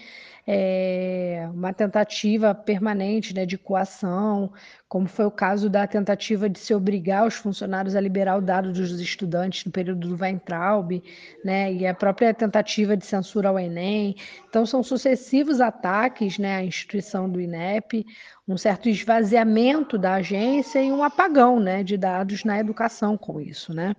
é, 0.45 1.47
uma 1.53 1.73
tentativa 1.73 2.53
permanente 2.53 3.33
né, 3.33 3.45
de 3.45 3.57
coação, 3.57 4.51
como 4.89 5.07
foi 5.07 5.25
o 5.25 5.31
caso 5.31 5.69
da 5.69 5.87
tentativa 5.87 6.49
de 6.49 6.59
se 6.59 6.73
obrigar 6.73 7.25
os 7.25 7.35
funcionários 7.35 7.95
a 7.95 8.01
liberar 8.01 8.37
o 8.37 8.41
dado 8.41 8.71
dos 8.71 8.91
estudantes 8.99 9.65
no 9.65 9.71
período 9.71 10.09
do 10.09 10.21
Weintraub, 10.21 11.01
né, 11.43 11.73
e 11.73 11.87
a 11.87 11.93
própria 11.93 12.33
tentativa 12.33 12.95
de 12.95 13.05
censura 13.05 13.49
ao 13.49 13.57
Enem. 13.57 14.15
Então, 14.49 14.65
são 14.65 14.83
sucessivos 14.83 15.61
ataques 15.61 16.37
né, 16.37 16.57
à 16.57 16.63
instituição 16.63 17.29
do 17.29 17.39
INEP, 17.39 18.05
um 18.45 18.57
certo 18.57 18.89
esvaziamento 18.89 19.97
da 19.97 20.15
agência 20.15 20.83
e 20.83 20.91
um 20.91 21.01
apagão 21.01 21.59
né, 21.59 21.83
de 21.83 21.95
dados 21.95 22.43
na 22.43 22.59
educação 22.59 23.17
com 23.17 23.39
isso. 23.39 23.73
Né? 23.73 23.95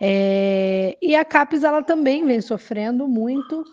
É, 0.00 0.96
e 1.02 1.16
a 1.16 1.24
CAPES 1.24 1.64
ela 1.64 1.82
também 1.82 2.24
vem 2.24 2.40
sofrendo 2.40 3.08
muito 3.08 3.64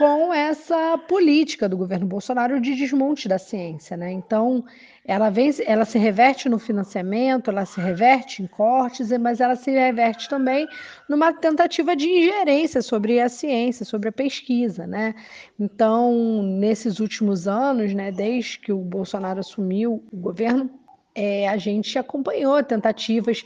com 0.00 0.32
essa 0.32 0.96
política 0.96 1.68
do 1.68 1.76
governo 1.76 2.06
Bolsonaro 2.06 2.58
de 2.58 2.74
desmonte 2.74 3.28
da 3.28 3.38
ciência, 3.38 3.98
né? 3.98 4.10
Então, 4.10 4.64
ela 5.04 5.28
vem, 5.28 5.50
ela 5.66 5.84
se 5.84 5.98
reverte 5.98 6.48
no 6.48 6.58
financiamento, 6.58 7.50
ela 7.50 7.66
se 7.66 7.78
reverte 7.78 8.42
em 8.42 8.46
cortes, 8.46 9.10
mas 9.18 9.42
ela 9.42 9.56
se 9.56 9.70
reverte 9.70 10.26
também 10.26 10.66
numa 11.06 11.34
tentativa 11.34 11.94
de 11.94 12.08
ingerência 12.08 12.80
sobre 12.80 13.20
a 13.20 13.28
ciência, 13.28 13.84
sobre 13.84 14.08
a 14.08 14.12
pesquisa, 14.12 14.86
né? 14.86 15.14
Então, 15.58 16.42
nesses 16.44 16.98
últimos 16.98 17.46
anos, 17.46 17.92
né, 17.92 18.10
desde 18.10 18.58
que 18.58 18.72
o 18.72 18.78
Bolsonaro 18.78 19.40
assumiu 19.40 20.02
o 20.10 20.16
governo, 20.16 20.70
é, 21.14 21.46
a 21.46 21.58
gente 21.58 21.98
acompanhou 21.98 22.62
tentativas 22.64 23.44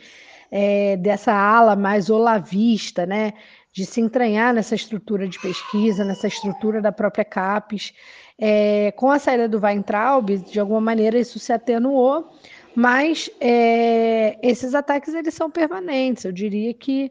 é, 0.53 0.97
dessa 0.99 1.33
ala 1.33 1.75
mais 1.75 2.11
olavista, 2.11 3.05
né? 3.05 3.33
De 3.75 3.85
se 3.85 4.01
entranhar 4.01 4.55
nessa 4.55 4.77
estrutura 4.77 5.27
de 5.27 5.37
pesquisa, 5.41 6.05
nessa 6.05 6.29
estrutura 6.29 6.81
da 6.81 6.93
própria 6.93 7.25
CAPES. 7.25 7.93
É, 8.39 8.93
com 8.93 9.11
a 9.11 9.19
saída 9.19 9.49
do 9.49 9.59
Weintraub, 9.59 10.31
de 10.39 10.61
alguma 10.61 10.81
maneira 10.81 11.19
isso 11.19 11.41
se 11.41 11.53
atenuou, 11.53 12.31
mas 12.75 13.29
é, 13.41 14.39
esses 14.49 14.77
ataques 14.77 15.13
eles 15.13 15.35
são 15.35 15.51
permanentes. 15.51 16.25
Eu 16.25 16.31
diria 16.31 16.73
que 16.73 17.11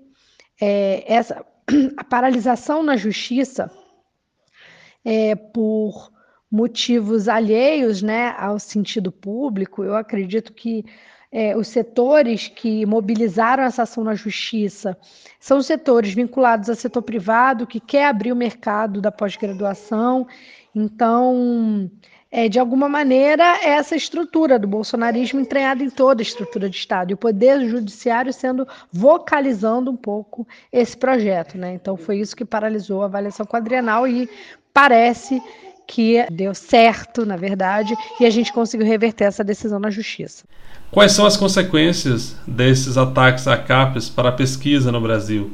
é, 0.60 1.04
essa 1.06 1.46
a 1.98 2.04
paralisação 2.04 2.82
na 2.82 2.96
justiça 2.96 3.70
é, 5.04 5.36
por 5.36 6.14
motivos 6.50 7.28
alheios 7.28 8.02
né, 8.02 8.34
ao 8.38 8.58
sentido 8.58 9.12
público, 9.12 9.84
eu 9.84 9.98
acredito 9.98 10.54
que 10.54 10.86
é, 11.34 11.58
os 11.58 11.68
setores 11.68 12.48
que 12.48 12.86
mobilizaram 12.86 13.64
essa 13.64 13.82
ação 13.82 14.04
na 14.04 14.14
justiça 14.14 14.96
são 15.40 15.64
setores 15.64 16.14
vinculados 16.14 16.70
ao 16.70 16.76
setor 16.76 17.02
privado, 17.02 17.66
que 17.66 17.80
quer 17.80 18.06
abrir 18.06 18.32
o 18.32 18.36
mercado 18.36 19.02
da 19.02 19.12
pós-graduação. 19.12 20.28
Então, 20.76 21.90
é, 22.32 22.48
de 22.48 22.60
alguma 22.60 22.88
maneira, 22.88 23.44
essa 23.66 23.96
estrutura 23.96 24.60
do 24.60 24.68
bolsonarismo 24.68 25.40
entranhada 25.40 25.84
em 25.84 25.90
toda 25.90 26.22
a 26.22 26.24
estrutura 26.24 26.70
de 26.70 26.78
Estado, 26.78 27.10
e 27.10 27.14
o 27.16 27.18
Poder 27.18 27.68
Judiciário 27.68 28.32
sendo 28.32 28.68
vocalizando 28.92 29.90
um 29.90 29.98
pouco 29.98 30.48
esse 30.72 30.96
projeto. 30.96 31.58
Né? 31.58 31.74
Então, 31.74 31.98
foi 31.98 32.20
isso 32.20 32.36
que 32.36 32.46
paralisou 32.46 33.02
a 33.02 33.06
avaliação 33.06 33.44
quadrienal 33.44 34.08
e 34.08 34.30
parece 34.72 35.42
que 35.88 36.26
deu 36.32 36.54
certo, 36.54 37.26
na 37.26 37.36
verdade, 37.36 37.96
e 38.20 38.26
a 38.26 38.30
gente 38.30 38.52
conseguiu 38.54 38.86
reverter 38.86 39.26
essa 39.26 39.44
decisão 39.44 39.80
na 39.80 39.90
justiça. 39.90 40.44
Quais 40.92 41.12
são 41.12 41.26
as 41.26 41.36
consequências 41.36 42.36
desses 42.48 42.98
ataques 42.98 43.48
a 43.48 43.58
CAPES 43.58 44.10
para 44.10 44.30
a 44.30 44.32
pesquisa 44.32 44.92
no 44.92 45.02
Brasil? 45.02 45.52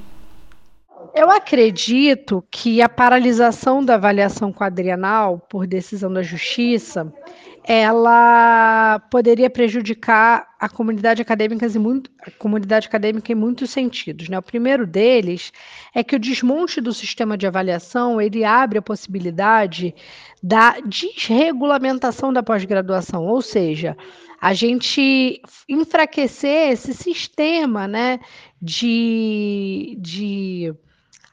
Eu 1.16 1.30
acredito 1.32 2.44
que 2.52 2.82
a 2.82 2.88
paralisação 2.88 3.84
da 3.84 3.96
avaliação 3.96 4.54
quadrienal 4.54 5.40
por 5.50 5.66
decisão 5.66 6.12
da 6.12 6.22
Justiça 6.22 7.12
ela 7.64 9.00
poderia 9.12 9.50
prejudicar 9.50 10.48
a 10.60 10.68
comunidade 10.68 11.22
acadêmica 11.22 11.66
em, 11.66 11.80
muito, 11.80 12.10
comunidade 12.38 12.88
acadêmica 12.88 13.32
em 13.32 13.36
muitos 13.36 13.70
sentidos. 13.70 14.30
Né? 14.30 14.38
O 14.38 14.42
primeiro 14.42 14.88
deles 14.88 15.52
é 15.94 16.04
que 16.04 16.16
o 16.16 16.20
desmonte 16.20 16.82
do 16.82 16.94
sistema 16.94 17.38
de 17.38 17.46
avaliação 17.48 18.20
ele 18.20 18.44
abre 18.44 18.78
a 18.78 18.82
possibilidade 18.82 19.94
da 20.42 20.80
desregulamentação 20.80 22.32
da 22.34 22.42
pós-graduação, 22.42 23.26
ou 23.26 23.42
seja, 23.42 23.96
a 24.42 24.54
gente 24.54 25.42
enfraquecer 25.68 26.72
esse 26.72 26.94
sistema 26.94 27.88
né, 27.88 28.20
de, 28.62 29.98
de 30.00 30.74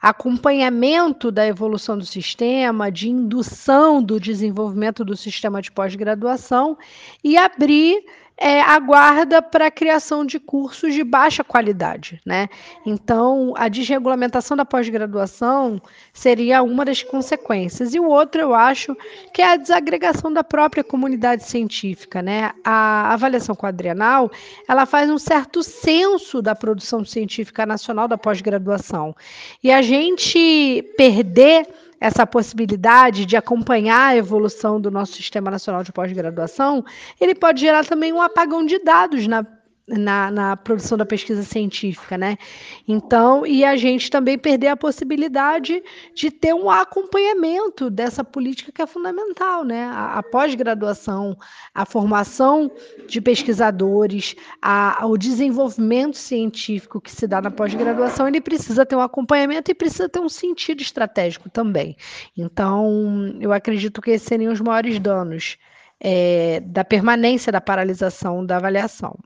acompanhamento 0.01 1.31
da 1.31 1.45
evolução 1.45 1.97
do 1.97 2.05
sistema, 2.05 2.91
de 2.91 3.09
indução 3.09 4.01
do 4.01 4.19
desenvolvimento 4.19 5.03
do 5.03 5.15
sistema 5.15 5.61
de 5.61 5.71
pós-graduação 5.71 6.77
e 7.23 7.37
abrir 7.37 8.03
é, 8.37 8.61
aguarda 8.61 9.41
para 9.41 9.67
a 9.67 9.71
criação 9.71 10.23
de 10.23 10.39
cursos 10.39 10.93
de 10.93 11.03
baixa 11.03 11.43
qualidade. 11.43 12.21
Né? 12.25 12.47
Então, 12.85 13.53
a 13.57 13.67
desregulamentação 13.67 14.55
da 14.55 14.63
pós-graduação 14.63 15.81
seria 16.13 16.61
uma 16.61 16.85
das 16.85 17.01
consequências. 17.01 17.95
E 17.95 17.99
o 17.99 18.07
outro, 18.07 18.39
eu 18.39 18.53
acho, 18.53 18.95
que 19.33 19.41
é 19.41 19.53
a 19.53 19.55
desagregação 19.55 20.31
da 20.31 20.43
própria 20.43 20.83
comunidade 20.83 21.43
científica. 21.45 22.21
Né? 22.21 22.51
A 22.63 23.13
avaliação 23.13 23.55
quadrienal 23.55 24.31
ela 24.67 24.85
faz 24.85 25.09
um 25.09 25.17
certo 25.17 25.63
censo 25.63 26.41
da 26.41 26.53
produção 26.53 27.03
científica 27.03 27.65
nacional 27.65 28.07
da 28.07 28.17
pós-graduação. 28.17 29.15
E 29.63 29.71
a 29.71 29.81
gente 29.81 30.83
perder 30.95 31.67
essa 31.99 32.25
possibilidade 32.25 33.25
de 33.25 33.35
acompanhar 33.35 34.09
a 34.09 34.15
evolução 34.15 34.79
do 34.79 34.91
nosso 34.91 35.13
Sistema 35.13 35.49
Nacional 35.49 35.83
de 35.83 35.91
Pós-Graduação, 35.91 36.85
ele 37.19 37.33
pode 37.33 37.61
gerar 37.61 37.85
também 37.85 38.13
um 38.13 38.21
apagão 38.21 38.65
de 38.65 38.79
dados 38.79 39.27
na 39.27 39.45
na, 39.87 40.29
na, 40.29 40.57
produção 40.57 40.97
da 40.97 41.05
pesquisa 41.05 41.43
científica, 41.43 42.17
né? 42.17 42.37
Então, 42.85 43.45
e 43.45 43.63
a 43.63 43.77
gente 43.77 44.09
também 44.09 44.37
perder 44.37 44.67
a 44.67 44.75
possibilidade 44.75 45.81
de 46.13 46.29
ter 46.29 46.53
um 46.53 46.69
acompanhamento 46.69 47.89
dessa 47.89 48.23
política 48.23 48.71
que 48.71 48.81
é 48.81 48.87
fundamental, 48.87 49.63
né? 49.63 49.85
A, 49.85 50.19
a 50.19 50.23
pós-graduação, 50.23 51.37
a 51.73 51.85
formação 51.85 52.69
de 53.07 53.21
pesquisadores, 53.21 54.35
a, 54.61 55.05
o 55.05 55.17
desenvolvimento 55.17 56.17
científico 56.17 56.99
que 56.99 57.11
se 57.11 57.25
dá 57.25 57.41
na 57.41 57.49
pós-graduação, 57.49 58.27
ele 58.27 58.41
precisa 58.41 58.85
ter 58.85 58.95
um 58.95 59.01
acompanhamento 59.01 59.71
e 59.71 59.75
precisa 59.75 60.09
ter 60.09 60.19
um 60.19 60.29
sentido 60.29 60.81
estratégico 60.81 61.49
também. 61.49 61.95
Então, 62.37 63.37
eu 63.39 63.53
acredito 63.53 64.01
que 64.01 64.11
esses 64.11 64.27
seriam 64.27 64.51
os 64.51 64.59
maiores 64.59 64.99
danos. 64.99 65.57
É, 65.99 66.59
da 66.59 66.85
permanência 66.85 67.51
da 67.51 67.59
paralisação 67.59 68.45
da 68.45 68.57
avaliação. 68.57 69.17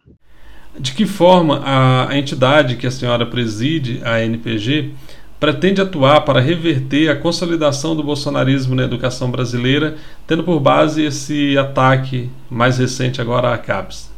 De 0.77 0.93
que 0.93 1.05
forma 1.05 1.61
a, 1.65 2.17
entidade 2.17 2.77
que 2.77 2.87
a 2.87 2.91
senhora 2.91 3.25
preside, 3.25 4.01
a 4.03 4.21
NPG, 4.21 4.91
pretende 5.39 5.81
atuar 5.81 6.21
para 6.21 6.39
reverter 6.39 7.09
a 7.09 7.15
consolidação 7.15 7.95
do 7.95 8.03
bolsonarismo 8.03 8.75
na 8.75 8.83
educação 8.83 9.29
brasileira, 9.29 9.97
tendo 10.25 10.43
por 10.43 10.59
base 10.59 11.03
esse 11.03 11.57
ataque 11.57 12.29
mais 12.49 12.77
recente 12.77 13.19
agora 13.19 13.53
à 13.53 13.57
CAPES? 13.57 14.11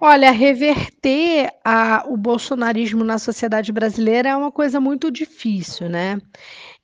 Olha, 0.00 0.30
reverter 0.32 1.48
a, 1.64 2.04
o 2.06 2.16
bolsonarismo 2.16 3.02
na 3.02 3.16
sociedade 3.16 3.72
brasileira 3.72 4.28
é 4.28 4.36
uma 4.36 4.52
coisa 4.52 4.78
muito 4.78 5.10
difícil, 5.10 5.88
né? 5.88 6.18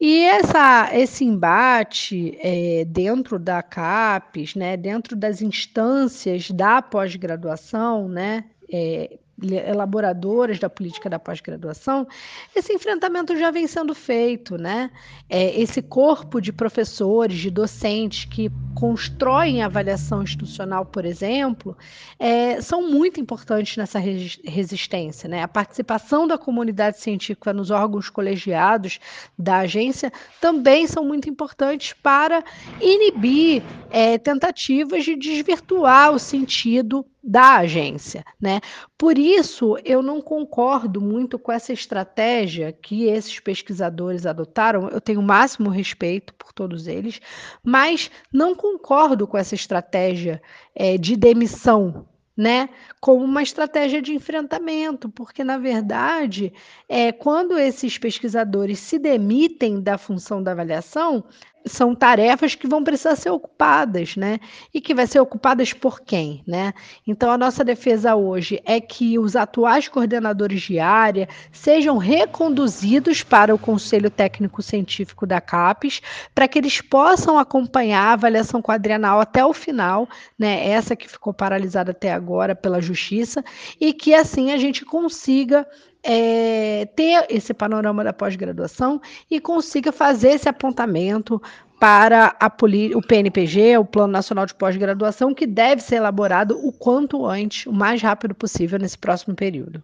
E 0.00 0.25
essa, 0.25 0.88
esse 0.94 1.22
embate 1.25 2.38
é, 2.40 2.86
dentro 2.86 3.38
da 3.38 3.62
CAPES, 3.62 4.54
né, 4.54 4.75
dentro 4.75 5.14
das 5.14 5.43
instâncias 5.43 6.50
da 6.50 6.80
pós-graduação, 6.80 8.08
né, 8.08 8.45
é, 8.73 9.19
elaboradoras 9.43 10.59
da 10.59 10.69
política 10.69 11.09
da 11.09 11.19
pós-graduação, 11.19 12.06
esse 12.54 12.73
enfrentamento 12.73 13.37
já 13.37 13.50
vem 13.50 13.67
sendo 13.67 13.95
feito, 13.95 14.59
né? 14.59 14.91
É, 15.28 15.59
esse 15.61 15.80
corpo 15.80 16.41
de 16.41 16.52
professores, 16.52 17.39
de 17.39 17.50
docentes 17.50 18.25
que 18.25 18.50
constroem 18.75 19.63
a 19.63 19.67
avaliação 19.67 20.23
institucional, 20.23 20.85
por 20.85 21.04
exemplo, 21.04 21.76
é, 22.19 22.61
são 22.61 22.89
muito 22.89 23.21
importantes 23.21 23.76
nessa 23.76 23.99
resistência, 23.99 25.28
né? 25.28 25.43
A 25.43 25.49
participação 25.49 26.26
da 26.26 26.37
comunidade 26.37 27.00
científica 27.00 27.52
nos 27.52 27.71
órgãos 27.71 28.11
colegiados 28.11 28.99
da 29.39 29.59
agência 29.59 30.13
também 30.41 30.87
são 30.87 31.04
muito 31.04 31.28
importantes 31.28 31.95
para 32.02 32.45
inibir 32.80 33.63
é, 33.91 34.19
tentativas 34.19 35.04
de 35.04 35.17
desvirtuar 35.17 36.13
o 36.13 36.19
sentido 36.19 37.06
da 37.23 37.56
agência, 37.56 38.25
né? 38.41 38.61
Por 38.97 39.19
isso, 39.19 39.76
eu 39.85 40.02
não 40.02 40.21
concordo 40.21 41.00
muito 41.00 41.39
com 41.39 41.52
essa 41.52 41.73
estratégia 41.73 42.73
que 42.73 43.04
esses 43.04 43.39
pesquisadores 43.39 44.26
adotaram. 44.26 44.89
Eu 44.89 45.00
tenho 45.00 45.21
o 45.21 45.23
máximo 45.23 45.69
respeito 45.71 46.35
por 46.35 46.52
todos 46.52 46.87
eles, 46.87 47.21
mas 47.63 48.11
não 48.33 48.54
concordo 48.54 49.26
com 49.26 49.37
essa 49.37 49.54
estratégia 49.54 50.43
é, 50.75 50.97
de 50.97 51.17
demissão 51.17 52.06
né, 52.41 52.71
como 53.02 53.23
uma 53.23 53.43
estratégia 53.43 54.00
de 54.00 54.15
enfrentamento, 54.15 55.11
porque, 55.11 55.45
na 55.45 55.59
verdade, 55.59 56.54
é, 56.89 57.13
quando 57.13 57.59
esses 57.59 57.99
pesquisadores 57.99 58.78
se 58.78 58.99
demitem 58.99 59.78
da 59.83 59.99
função 59.99 60.43
da 60.43 60.52
avaliação, 60.52 61.23
são 61.66 61.94
tarefas 61.94 62.54
que 62.54 62.66
vão 62.66 62.82
precisar 62.82 63.16
ser 63.16 63.30
ocupadas, 63.30 64.16
né? 64.16 64.40
E 64.73 64.80
que 64.80 64.94
vai 64.94 65.06
ser 65.06 65.20
ocupadas 65.20 65.73
por 65.73 66.00
quem, 66.00 66.42
né? 66.46 66.73
Então 67.06 67.30
a 67.30 67.38
nossa 67.38 67.64
defesa 67.64 68.14
hoje 68.14 68.60
é 68.64 68.80
que 68.80 69.18
os 69.18 69.36
atuais 69.36 69.88
coordenadores 69.88 70.62
de 70.62 70.78
área 70.78 71.28
sejam 71.52 71.99
reconduzidos 71.99 73.23
para 73.23 73.54
o 73.54 73.58
Conselho 73.58 74.10
Técnico 74.10 74.62
Científico 74.62 75.26
da 75.26 75.40
CAPES, 75.40 76.00
para 76.34 76.49
que 76.49 76.58
eles 76.58 76.80
possam 76.80 77.38
acompanhar 77.38 78.08
a 78.08 78.12
avaliação 78.12 78.62
quadrienal 78.62 79.20
até 79.20 79.44
o 79.44 79.52
final, 79.52 80.08
né? 80.38 80.68
Essa 80.68 80.96
que 80.96 81.08
ficou 81.08 81.32
paralisada 81.32 81.90
até 81.90 82.12
agora 82.12 82.54
pela 82.54 82.80
Justiça, 82.80 83.44
e 83.80 83.92
que 83.92 84.14
assim 84.14 84.52
a 84.52 84.56
gente 84.56 84.84
consiga 84.84 85.66
é, 86.02 86.86
ter 86.97 87.26
esse 87.28 87.52
panorama 87.52 88.02
da 88.02 88.13
pós-graduação 88.13 89.00
e 89.30 89.41
consiga 89.41 89.93
fazer 89.93 90.30
esse 90.30 90.49
apontamento 90.49 91.41
para 91.78 92.36
a, 92.39 92.52
o 92.95 93.02
PNPG, 93.02 93.78
o 93.78 93.84
Plano 93.84 94.13
Nacional 94.13 94.45
de 94.45 94.54
Pós-Graduação, 94.54 95.34
que 95.34 95.47
deve 95.47 95.82
ser 95.82 95.97
elaborado 95.97 96.58
o 96.63 96.71
quanto 96.73 97.26
antes, 97.26 97.67
o 97.67 97.73
mais 97.73 98.02
rápido 98.02 98.34
possível 98.34 98.78
nesse 98.78 98.99
próximo 98.99 99.34
período. 99.34 99.82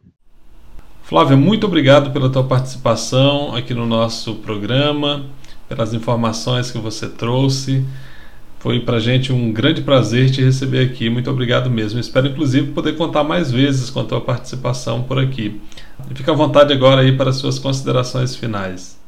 Flávia, 1.02 1.36
muito 1.36 1.66
obrigado 1.66 2.10
pela 2.10 2.30
tua 2.30 2.44
participação 2.44 3.54
aqui 3.54 3.72
no 3.72 3.86
nosso 3.86 4.34
programa, 4.36 5.24
pelas 5.68 5.94
informações 5.94 6.70
que 6.70 6.78
você 6.78 7.08
trouxe. 7.08 7.84
Foi 8.58 8.80
para 8.80 8.98
gente 8.98 9.32
um 9.32 9.52
grande 9.52 9.82
prazer 9.82 10.30
te 10.30 10.42
receber 10.42 10.84
aqui. 10.84 11.08
Muito 11.08 11.30
obrigado 11.30 11.70
mesmo. 11.70 12.00
Espero, 12.00 12.28
inclusive, 12.28 12.72
poder 12.72 12.96
contar 12.96 13.22
mais 13.22 13.50
vezes 13.50 13.90
com 13.90 14.00
a 14.00 14.04
tua 14.04 14.20
participação 14.20 15.02
por 15.02 15.18
aqui. 15.18 15.60
Fica 16.14 16.32
à 16.32 16.34
vontade 16.34 16.72
agora 16.72 17.02
aí 17.02 17.16
para 17.16 17.32
suas 17.32 17.58
considerações 17.58 18.34
finais. 18.34 18.98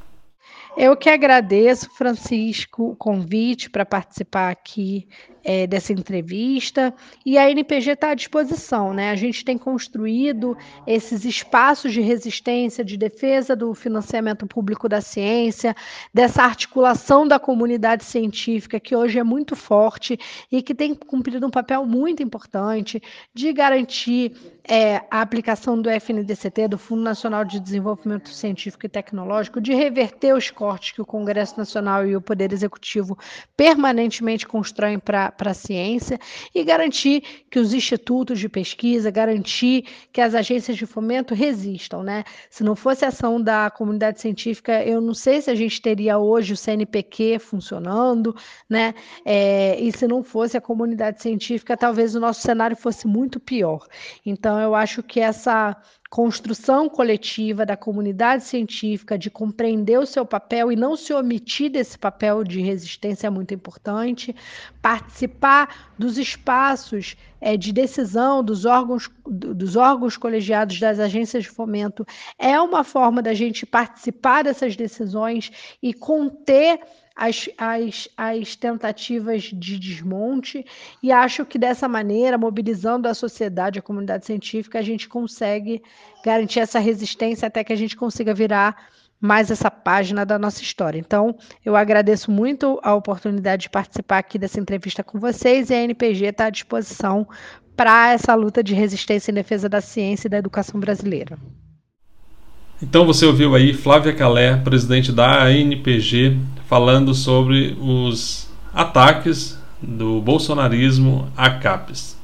Eu 0.77 0.97
que 0.97 1.09
agradeço, 1.09 1.91
Francisco, 1.97 2.91
o 2.91 2.97
convite 2.97 3.69
para 3.69 3.85
participar 3.85 4.51
aqui 4.51 5.09
é, 5.45 5.67
dessa 5.67 5.93
entrevista 5.93 6.95
e 7.25 7.39
a 7.39 7.51
NPG 7.51 7.93
está 7.93 8.11
à 8.11 8.15
disposição, 8.15 8.93
né? 8.93 9.11
A 9.11 9.17
gente 9.17 9.45
tem 9.45 9.57
construído 9.57 10.57
esses 10.87 11.25
espaços 11.25 11.93
de 11.93 12.01
resistência, 12.01 12.85
de 12.85 12.97
defesa 12.97 13.55
do 13.55 13.75
financiamento 13.75 14.47
público 14.47 14.89
da 14.89 15.01
ciência, 15.01 15.75
dessa 16.13 16.43
articulação 16.43 17.27
da 17.27 17.39
comunidade 17.39 18.05
científica 18.05 18.81
que 18.81 18.95
hoje 18.95 19.19
é 19.19 19.25
muito 19.25 19.57
forte 19.57 20.19
e 20.51 20.63
que 20.63 20.75
tem 20.75 20.95
cumprido 20.95 21.47
um 21.47 21.51
papel 21.51 21.85
muito 21.85 22.23
importante 22.23 23.03
de 23.35 23.53
garantir 23.53 24.33
é, 24.69 24.97
a 25.11 25.23
aplicação 25.23 25.81
do 25.81 25.89
FNDCT, 25.89 26.69
do 26.69 26.79
Fundo 26.79 27.03
Nacional 27.03 27.45
de 27.45 27.59
Desenvolvimento 27.59 28.29
Científico 28.29 28.85
e 28.85 28.89
Tecnológico, 28.89 29.61
de 29.61 29.73
reverter 29.73 30.35
os 30.35 30.51
cortes 30.51 30.93
que 30.93 31.01
o 31.01 31.07
Congresso 31.07 31.57
Nacional 31.57 32.07
e 32.07 32.15
o 32.15 32.21
Poder 32.21 32.53
Executivo 32.53 33.19
permanentemente 33.57 34.47
constroem 34.47 34.99
para 34.99 35.33
a 35.47 35.55
ciência 35.55 36.19
e 36.55 36.65
garantir 36.65 37.45
que 37.51 37.59
os 37.59 37.73
institutos 37.73 38.39
de 38.39 38.49
pesquisa, 38.49 39.11
garantir 39.11 39.85
que 40.13 40.21
as 40.21 40.35
agências 40.35 40.77
de 40.77 40.87
fomento 40.87 41.35
resistam. 41.35 42.03
Né? 42.03 42.25
Se 42.51 42.65
não 42.65 42.75
fosse 42.75 43.05
a 43.05 43.09
ação 43.09 43.41
da 43.41 43.71
comunidade 43.71 44.21
científica, 44.21 44.83
eu 44.85 45.01
não 45.01 45.15
sei 45.15 45.41
se 45.41 45.51
a 45.51 45.55
gente 45.55 45.81
teria 45.81 46.19
hoje 46.19 46.53
o 46.53 46.57
CNPq 46.57 47.39
funcionando, 47.39 48.35
né? 48.69 48.95
É, 49.25 49.79
e 49.81 49.93
se 49.93 50.07
não 50.07 50.23
fosse 50.23 50.57
a 50.57 50.61
comunidade 50.61 51.23
científica, 51.23 51.77
talvez 51.77 52.15
o 52.15 52.21
nosso 52.21 52.41
cenário 52.41 52.77
fosse 52.77 53.07
muito 53.07 53.39
pior. 53.39 53.87
Então, 54.25 54.59
eu 54.61 54.75
acho 54.75 55.03
que 55.03 55.21
essa 55.21 55.77
construção 56.11 56.89
coletiva 56.89 57.67
da 57.67 57.77
comunidade 57.77 58.45
científica, 58.45 59.19
de 59.19 59.31
compreender 59.31 59.99
o 59.99 60.07
seu 60.07 60.25
papel 60.25 60.73
e 60.73 60.77
não 60.77 60.97
se 60.97 61.13
omitir 61.13 61.71
desse 61.71 61.99
papel 61.99 62.43
de 62.43 62.61
resistência 62.61 63.27
é 63.27 63.31
muito 63.31 63.53
importante. 63.53 64.35
Participar 64.81 65.93
dos 65.99 66.17
espaços 66.17 67.15
é, 67.41 67.57
de 67.57 67.73
decisão 67.73 68.43
dos 68.43 68.65
órgãos, 68.65 69.11
dos 69.27 69.77
órgãos 69.77 70.17
colegiados 70.17 70.81
das 70.81 70.99
agências 70.99 71.45
de 71.45 71.51
fomento 71.51 72.07
é 72.39 72.59
uma 72.59 72.83
forma 72.83 73.21
da 73.21 73.35
gente 73.35 73.67
participar 73.67 74.45
dessas 74.45 74.77
decisões 74.77 75.77
e 75.83 75.93
conter 75.93 76.81
as, 77.19 77.49
as, 77.59 78.09
as 78.17 78.55
tentativas 78.55 79.43
de 79.53 79.77
desmonte, 79.77 80.65
e 81.03 81.11
acho 81.11 81.45
que 81.45 81.59
dessa 81.59 81.89
maneira, 81.89 82.39
mobilizando 82.39 83.09
a 83.09 83.15
sociedade, 83.15 83.81
a 83.81 83.83
comunidade 83.83 84.25
científica, 84.25 84.79
a 84.79 84.83
gente 84.83 85.09
consegue 85.09 85.83
garantir 86.25 86.61
essa 86.61 86.79
resistência 86.79 87.49
até 87.49 87.65
que 87.65 87.73
a 87.73 87.77
gente 87.77 87.97
consiga 87.97 88.33
virar 88.33 88.77
mais 89.21 89.51
essa 89.51 89.69
página 89.69 90.25
da 90.25 90.39
nossa 90.39 90.63
história. 90.63 90.97
Então, 90.97 91.37
eu 91.65 91.75
agradeço 91.75 92.31
muito 92.31 92.79
a 92.85 92.95
oportunidade 92.95 93.63
de 93.63 93.71
participar 93.71 94.19
aqui 94.19 94.39
dessa 94.39 94.61
entrevista 94.61 95.03
com 95.03 95.19
vocês 95.19 95.71
e 95.71 95.75
a 95.75 95.83
NPG 95.83 96.27
está 96.27 96.47
à 96.47 96.51
disposição 96.51 97.27
para 97.77 98.13
essa 98.13 98.33
luta 98.37 98.63
de 98.63 98.75
resistência 98.75 99.33
em 99.33 99.35
defesa 99.35 99.69
da 99.69 99.81
ciência 99.81 100.29
e 100.29 100.31
da 100.31 100.39
educação 100.39 100.79
brasileira. 100.79 101.37
Então 102.81 103.05
você 103.05 103.27
ouviu 103.27 103.57
aí 103.57 103.75
Flávia 103.75 104.15
Calé, 104.15 104.57
presidente 104.57 105.11
da 105.11 105.43
ANPG, 105.43 106.39
falando 106.69 107.15
sobre 107.15 107.75
os 107.81 108.47
ataques 108.75 109.59
do 109.81 110.21
bolsonarismo 110.21 111.27
a 111.35 111.49
CAPES. 111.49 112.19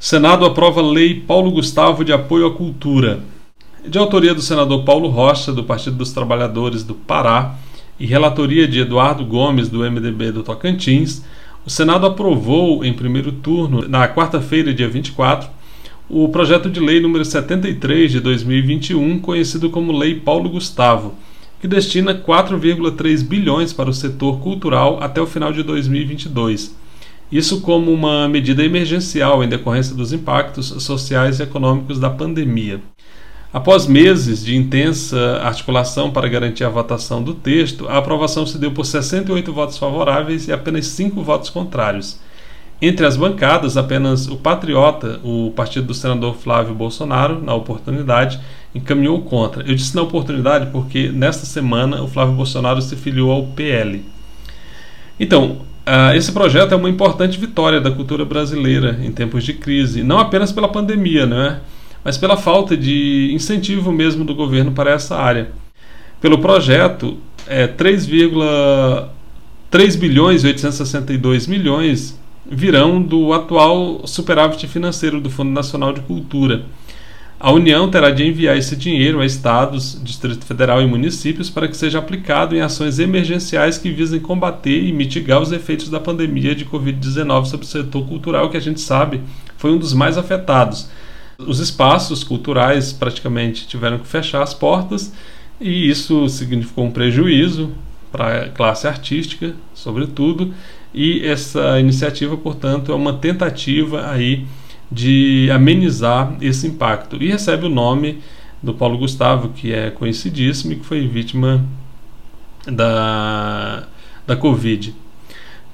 Senado 0.00 0.44
aprova 0.44 0.82
lei 0.82 1.20
Paulo 1.20 1.52
Gustavo 1.52 2.04
de 2.04 2.12
apoio 2.12 2.46
à 2.46 2.54
cultura. 2.54 3.20
De 3.86 3.96
autoria 3.98 4.34
do 4.34 4.42
senador 4.42 4.84
Paulo 4.84 5.08
Rocha, 5.08 5.52
do 5.52 5.62
Partido 5.62 5.96
dos 5.96 6.12
Trabalhadores 6.12 6.82
do 6.82 6.94
Pará, 6.94 7.54
e 8.00 8.06
relatoria 8.06 8.66
de 8.66 8.80
Eduardo 8.80 9.24
Gomes, 9.24 9.68
do 9.68 9.78
MDB 9.88 10.32
do 10.32 10.42
Tocantins, 10.42 11.24
o 11.64 11.70
Senado 11.70 12.06
aprovou 12.06 12.84
em 12.84 12.92
primeiro 12.92 13.30
turno, 13.30 13.88
na 13.88 14.08
quarta-feira, 14.08 14.74
dia 14.74 14.88
24, 14.88 15.48
o 16.10 16.28
projeto 16.30 16.70
de 16.70 16.80
lei 16.80 17.00
número 17.00 17.24
73 17.24 18.10
de 18.10 18.20
2021, 18.20 19.18
conhecido 19.18 19.68
como 19.68 19.92
Lei 19.92 20.14
Paulo 20.14 20.48
Gustavo, 20.48 21.14
que 21.60 21.68
destina 21.68 22.14
4,3 22.14 23.22
bilhões 23.22 23.72
para 23.74 23.90
o 23.90 23.94
setor 23.94 24.40
cultural 24.40 24.98
até 25.02 25.20
o 25.20 25.26
final 25.26 25.52
de 25.52 25.62
2022. 25.62 26.74
Isso 27.30 27.60
como 27.60 27.92
uma 27.92 28.26
medida 28.26 28.64
emergencial 28.64 29.44
em 29.44 29.48
decorrência 29.48 29.94
dos 29.94 30.12
impactos 30.12 30.68
sociais 30.82 31.40
e 31.40 31.42
econômicos 31.42 32.00
da 32.00 32.08
pandemia. 32.08 32.80
Após 33.52 33.86
meses 33.86 34.42
de 34.42 34.56
intensa 34.56 35.40
articulação 35.42 36.10
para 36.10 36.28
garantir 36.28 36.64
a 36.64 36.70
votação 36.70 37.22
do 37.22 37.34
texto, 37.34 37.86
a 37.86 37.98
aprovação 37.98 38.46
se 38.46 38.56
deu 38.56 38.72
por 38.72 38.86
68 38.86 39.52
votos 39.52 39.76
favoráveis 39.76 40.48
e 40.48 40.52
apenas 40.52 40.86
5 40.86 41.22
votos 41.22 41.50
contrários. 41.50 42.18
Entre 42.80 43.04
as 43.04 43.16
bancadas, 43.16 43.76
apenas 43.76 44.28
o 44.28 44.36
Patriota, 44.36 45.18
o 45.24 45.52
partido 45.54 45.88
do 45.88 45.94
senador 45.94 46.36
Flávio 46.36 46.74
Bolsonaro, 46.74 47.42
na 47.42 47.52
oportunidade, 47.52 48.38
encaminhou 48.72 49.20
contra. 49.22 49.64
Eu 49.64 49.74
disse 49.74 49.96
na 49.96 50.02
oportunidade 50.02 50.70
porque 50.70 51.08
nesta 51.08 51.44
semana 51.44 52.00
o 52.02 52.06
Flávio 52.06 52.34
Bolsonaro 52.34 52.80
se 52.80 52.94
filiou 52.94 53.32
ao 53.32 53.46
PL. 53.46 54.04
Então, 55.18 55.62
uh, 55.86 56.14
esse 56.14 56.30
projeto 56.30 56.72
é 56.72 56.76
uma 56.76 56.88
importante 56.88 57.36
vitória 57.36 57.80
da 57.80 57.90
cultura 57.90 58.24
brasileira 58.24 58.96
em 59.02 59.10
tempos 59.10 59.42
de 59.42 59.54
crise, 59.54 60.04
não 60.04 60.18
apenas 60.18 60.52
pela 60.52 60.68
pandemia, 60.68 61.26
não 61.26 61.42
é? 61.42 61.60
mas 62.04 62.16
pela 62.16 62.36
falta 62.36 62.76
de 62.76 63.32
incentivo 63.34 63.90
mesmo 63.92 64.24
do 64.24 64.34
governo 64.34 64.72
para 64.72 64.92
essa 64.92 65.16
área. 65.16 65.50
Pelo 66.20 66.38
projeto, 66.38 67.18
é, 67.46 67.66
3,3 67.66 69.98
bilhões 69.98 70.44
e 70.44 70.46
862 70.46 71.46
milhões 71.46 72.18
virão 72.50 73.00
do 73.00 73.32
atual 73.32 74.06
superávit 74.06 74.66
financeiro 74.66 75.20
do 75.20 75.30
Fundo 75.30 75.50
Nacional 75.50 75.92
de 75.92 76.00
Cultura. 76.00 76.64
A 77.40 77.52
União 77.52 77.88
terá 77.88 78.10
de 78.10 78.26
enviar 78.26 78.56
esse 78.56 78.74
dinheiro 78.74 79.20
a 79.20 79.26
estados, 79.26 80.00
Distrito 80.02 80.44
Federal 80.44 80.82
e 80.82 80.86
municípios 80.86 81.48
para 81.48 81.68
que 81.68 81.76
seja 81.76 82.00
aplicado 82.00 82.56
em 82.56 82.60
ações 82.60 82.98
emergenciais 82.98 83.78
que 83.78 83.90
visem 83.90 84.18
combater 84.18 84.82
e 84.82 84.92
mitigar 84.92 85.40
os 85.40 85.52
efeitos 85.52 85.88
da 85.88 86.00
pandemia 86.00 86.52
de 86.52 86.64
Covid-19 86.64 87.44
sobre 87.44 87.64
o 87.64 87.68
setor 87.68 88.04
cultural, 88.08 88.50
que 88.50 88.56
a 88.56 88.60
gente 88.60 88.80
sabe 88.80 89.20
foi 89.56 89.70
um 89.70 89.78
dos 89.78 89.92
mais 89.92 90.18
afetados. 90.18 90.88
Os 91.38 91.60
espaços 91.60 92.24
culturais 92.24 92.92
praticamente 92.92 93.68
tiveram 93.68 93.98
que 93.98 94.08
fechar 94.08 94.42
as 94.42 94.52
portas 94.52 95.12
e 95.60 95.88
isso 95.88 96.28
significou 96.28 96.86
um 96.86 96.90
prejuízo 96.90 97.72
para 98.10 98.44
a 98.44 98.48
classe 98.48 98.88
artística, 98.88 99.54
sobretudo, 99.74 100.52
e 100.92 101.24
essa 101.26 101.78
iniciativa, 101.78 102.36
portanto, 102.36 102.90
é 102.90 102.94
uma 102.94 103.12
tentativa 103.12 104.10
aí 104.10 104.46
de 104.90 105.50
amenizar 105.52 106.36
esse 106.40 106.66
impacto 106.66 107.22
e 107.22 107.28
recebe 107.28 107.66
o 107.66 107.68
nome 107.68 108.20
do 108.62 108.72
Paulo 108.74 108.98
Gustavo, 108.98 109.50
que 109.50 109.72
é 109.72 109.90
conhecidíssimo 109.90 110.72
e 110.72 110.76
que 110.76 110.84
foi 110.84 111.06
vítima 111.06 111.64
da, 112.66 113.86
da 114.26 114.36
Covid. 114.36 114.94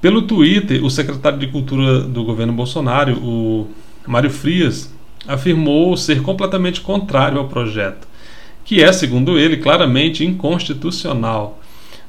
Pelo 0.01 0.21
Twitter, 0.23 0.83
o 0.83 0.89
secretário 0.89 1.39
de 1.39 1.47
Cultura 1.47 2.01
do 2.01 2.23
governo 2.23 2.53
Bolsonaro, 2.53 3.17
o 3.17 3.67
Mário 4.05 4.29
Frias, 4.29 4.93
afirmou 5.27 5.97
ser 5.97 6.21
completamente 6.21 6.81
contrário 6.81 7.39
ao 7.39 7.47
projeto, 7.47 8.07
que 8.63 8.83
é, 8.83 8.91
segundo 8.93 9.39
ele, 9.39 9.57
claramente 9.57 10.23
inconstitucional. 10.23 11.59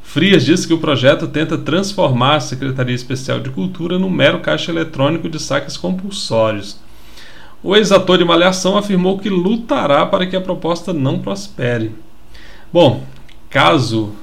Frias 0.06 0.46
disse 0.46 0.66
que 0.66 0.72
o 0.72 0.78
projeto 0.78 1.26
tenta 1.26 1.58
transformar 1.58 2.36
a 2.36 2.40
Secretaria 2.40 2.94
Especial 2.94 3.38
de 3.38 3.50
Cultura 3.50 3.98
num 3.98 4.08
mero 4.08 4.38
caixa 4.38 4.70
eletrônico 4.70 5.28
de 5.28 5.38
saques 5.38 5.76
compulsórios. 5.76 6.78
O 7.62 7.76
ex-ator 7.76 8.16
de 8.16 8.24
Malhação 8.24 8.78
afirmou 8.78 9.18
que 9.18 9.28
lutará 9.28 10.06
para 10.06 10.24
que 10.24 10.36
a 10.36 10.40
proposta 10.40 10.92
não 10.92 11.18
prospere. 11.18 11.92
Bom, 12.72 13.04
caso 13.50 14.14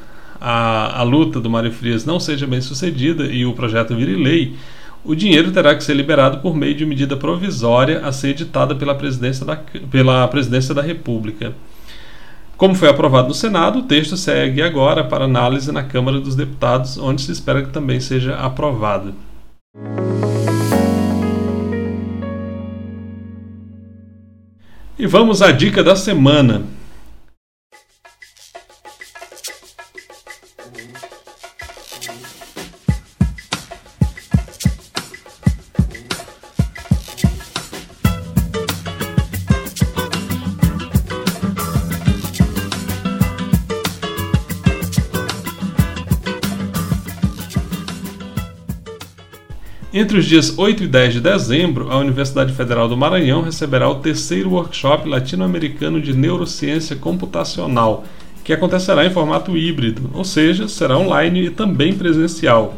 a, 0.42 1.00
a 1.00 1.04
luta 1.04 1.40
do 1.40 1.50
Mário 1.50 1.72
Frias 1.72 2.06
não 2.06 2.20
seja 2.20 2.48
bem 2.48 2.62
sucedida 2.62 3.26
e 3.26 3.46
o 3.46 3.54
projeto 3.54 3.96
vire 3.96 4.16
lei, 4.16 4.56
o 5.04 5.14
dinheiro 5.14 5.52
terá 5.52 5.76
que 5.76 5.84
ser 5.84 5.96
liberado 5.96 6.40
por 6.40 6.56
meio 6.56 6.74
de 6.74 6.86
medida 6.86 7.18
provisória 7.18 8.00
a 8.00 8.12
ser 8.12 8.30
editada 8.30 8.74
pela 8.74 8.96
presidência 8.96 9.46
da, 9.46 9.58
pela 9.92 10.28
presidência 10.30 10.74
da 10.74 10.82
República. 10.82 11.54
Como 12.64 12.76
foi 12.76 12.88
aprovado 12.88 13.28
no 13.28 13.34
Senado, 13.34 13.80
o 13.80 13.84
texto 13.84 14.16
segue 14.16 14.62
agora 14.62 15.04
para 15.04 15.26
análise 15.26 15.70
na 15.70 15.84
Câmara 15.84 16.18
dos 16.22 16.34
Deputados, 16.34 16.98
onde 16.98 17.22
se 17.22 17.30
espera 17.30 17.62
que 17.62 17.72
também 17.72 18.00
seja 18.00 18.36
aprovado. 18.36 19.14
E 24.98 25.06
vamos 25.06 25.42
à 25.42 25.52
dica 25.52 25.84
da 25.84 25.98
semana. 25.98 26.64
Entre 50.04 50.18
os 50.18 50.26
dias 50.26 50.56
8 50.58 50.84
e 50.84 50.88
10 50.88 51.14
de 51.14 51.22
dezembro, 51.22 51.90
a 51.90 51.98
Universidade 51.98 52.52
Federal 52.52 52.90
do 52.90 52.98
Maranhão 52.98 53.42
receberá 53.42 53.88
o 53.88 53.96
terceiro 53.96 54.50
workshop 54.50 55.08
latino-americano 55.08 56.02
de 56.02 56.12
neurociência 56.12 56.94
computacional, 56.94 58.04
que 58.44 58.52
acontecerá 58.52 59.06
em 59.06 59.10
formato 59.10 59.56
híbrido, 59.56 60.12
ou 60.14 60.26
seja, 60.26 60.68
será 60.68 60.98
online 60.98 61.46
e 61.46 61.50
também 61.50 61.94
presencial. 61.94 62.76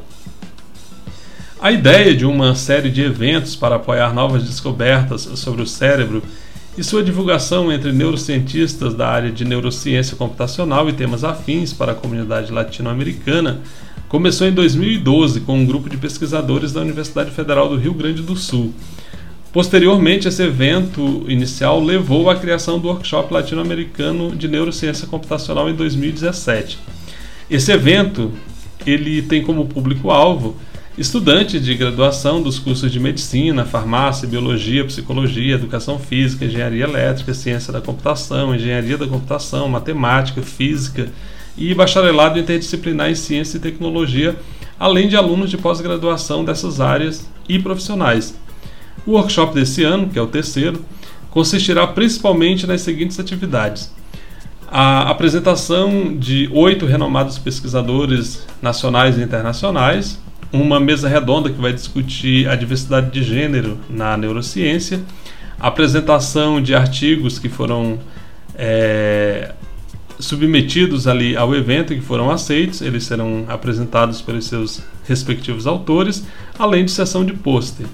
A 1.59 1.71
ideia 1.71 2.13
de 2.13 2.27
uma 2.27 2.53
série 2.53 2.91
de 2.91 3.01
eventos 3.01 3.55
para 3.55 3.77
apoiar 3.77 4.13
novas 4.13 4.43
descobertas 4.43 5.21
sobre 5.21 5.63
o 5.63 5.67
cérebro 5.67 6.21
e 6.77 6.83
sua 6.83 7.01
divulgação 7.01 7.71
entre 7.71 7.91
neurocientistas 7.91 8.93
da 8.93 9.07
área 9.07 9.31
de 9.31 9.43
neurociência 9.43 10.15
computacional 10.15 10.87
e 10.87 10.93
temas 10.93 11.23
afins 11.23 11.73
para 11.73 11.93
a 11.93 11.95
comunidade 11.95 12.51
latino-americana 12.51 13.61
começou 14.07 14.47
em 14.47 14.51
2012 14.51 15.41
com 15.41 15.57
um 15.57 15.65
grupo 15.65 15.89
de 15.89 15.97
pesquisadores 15.97 16.71
da 16.71 16.81
Universidade 16.81 17.31
Federal 17.31 17.69
do 17.69 17.77
Rio 17.77 17.93
Grande 17.93 18.21
do 18.21 18.35
Sul. 18.35 18.73
Posteriormente, 19.51 20.27
esse 20.27 20.43
evento 20.43 21.25
inicial 21.27 21.81
levou 21.81 22.29
à 22.29 22.35
criação 22.35 22.77
do 22.77 22.87
Workshop 22.89 23.33
Latino-Americano 23.33 24.35
de 24.35 24.47
Neurociência 24.47 25.07
Computacional 25.07 25.69
em 25.69 25.73
2017. 25.73 26.77
Esse 27.49 27.71
evento 27.71 28.31
ele 28.85 29.21
tem 29.21 29.41
como 29.43 29.65
público-alvo 29.65 30.55
estudantes 30.97 31.63
de 31.63 31.75
graduação 31.75 32.41
dos 32.41 32.59
cursos 32.59 32.91
de 32.91 32.99
medicina, 32.99 33.65
farmácia, 33.65 34.27
biologia, 34.27 34.85
psicologia, 34.85 35.55
educação 35.55 35.99
física, 35.99 36.45
engenharia 36.45 36.83
elétrica, 36.83 37.33
ciência 37.33 37.73
da 37.73 37.81
computação, 37.81 38.55
engenharia 38.55 38.97
da 38.97 39.07
computação, 39.07 39.67
matemática, 39.67 40.41
física 40.41 41.09
e 41.57 41.73
bacharelado 41.73 42.39
interdisciplinar 42.39 43.09
em 43.09 43.15
ciência 43.15 43.57
e 43.57 43.61
tecnologia, 43.61 44.35
além 44.79 45.07
de 45.07 45.15
alunos 45.15 45.49
de 45.49 45.57
pós-graduação 45.57 46.43
dessas 46.43 46.81
áreas 46.81 47.27
e 47.47 47.57
profissionais. 47.59 48.35
O 49.05 49.11
workshop 49.11 49.53
desse 49.53 49.83
ano, 49.83 50.09
que 50.09 50.19
é 50.19 50.21
o 50.21 50.27
terceiro, 50.27 50.83
consistirá 51.29 51.85
principalmente 51.85 52.65
nas 52.65 52.81
seguintes 52.81 53.19
atividades: 53.19 53.93
a 54.67 55.09
apresentação 55.09 56.15
de 56.17 56.49
oito 56.51 56.85
renomados 56.85 57.37
pesquisadores 57.37 58.45
nacionais 58.61 59.17
e 59.17 59.21
internacionais, 59.21 60.19
uma 60.51 60.79
mesa 60.79 61.07
redonda 61.07 61.49
que 61.49 61.61
vai 61.61 61.73
discutir 61.73 62.47
a 62.49 62.55
diversidade 62.55 63.11
de 63.11 63.23
gênero 63.23 63.77
na 63.89 64.17
neurociência, 64.17 65.01
apresentação 65.59 66.61
de 66.61 66.73
artigos 66.73 67.37
que 67.37 67.49
foram 67.49 67.99
é, 68.55 69.53
submetidos 70.19 71.07
ali 71.07 71.35
ao 71.35 71.55
evento 71.55 71.93
que 71.93 72.01
foram 72.01 72.31
aceitos, 72.31 72.81
eles 72.81 73.03
serão 73.03 73.45
apresentados 73.47 74.21
pelos 74.21 74.45
seus 74.45 74.81
respectivos 75.07 75.67
autores, 75.67 76.25
além 76.57 76.85
de 76.85 76.91
sessão 76.91 77.25
de 77.25 77.33
pôster. 77.33 77.85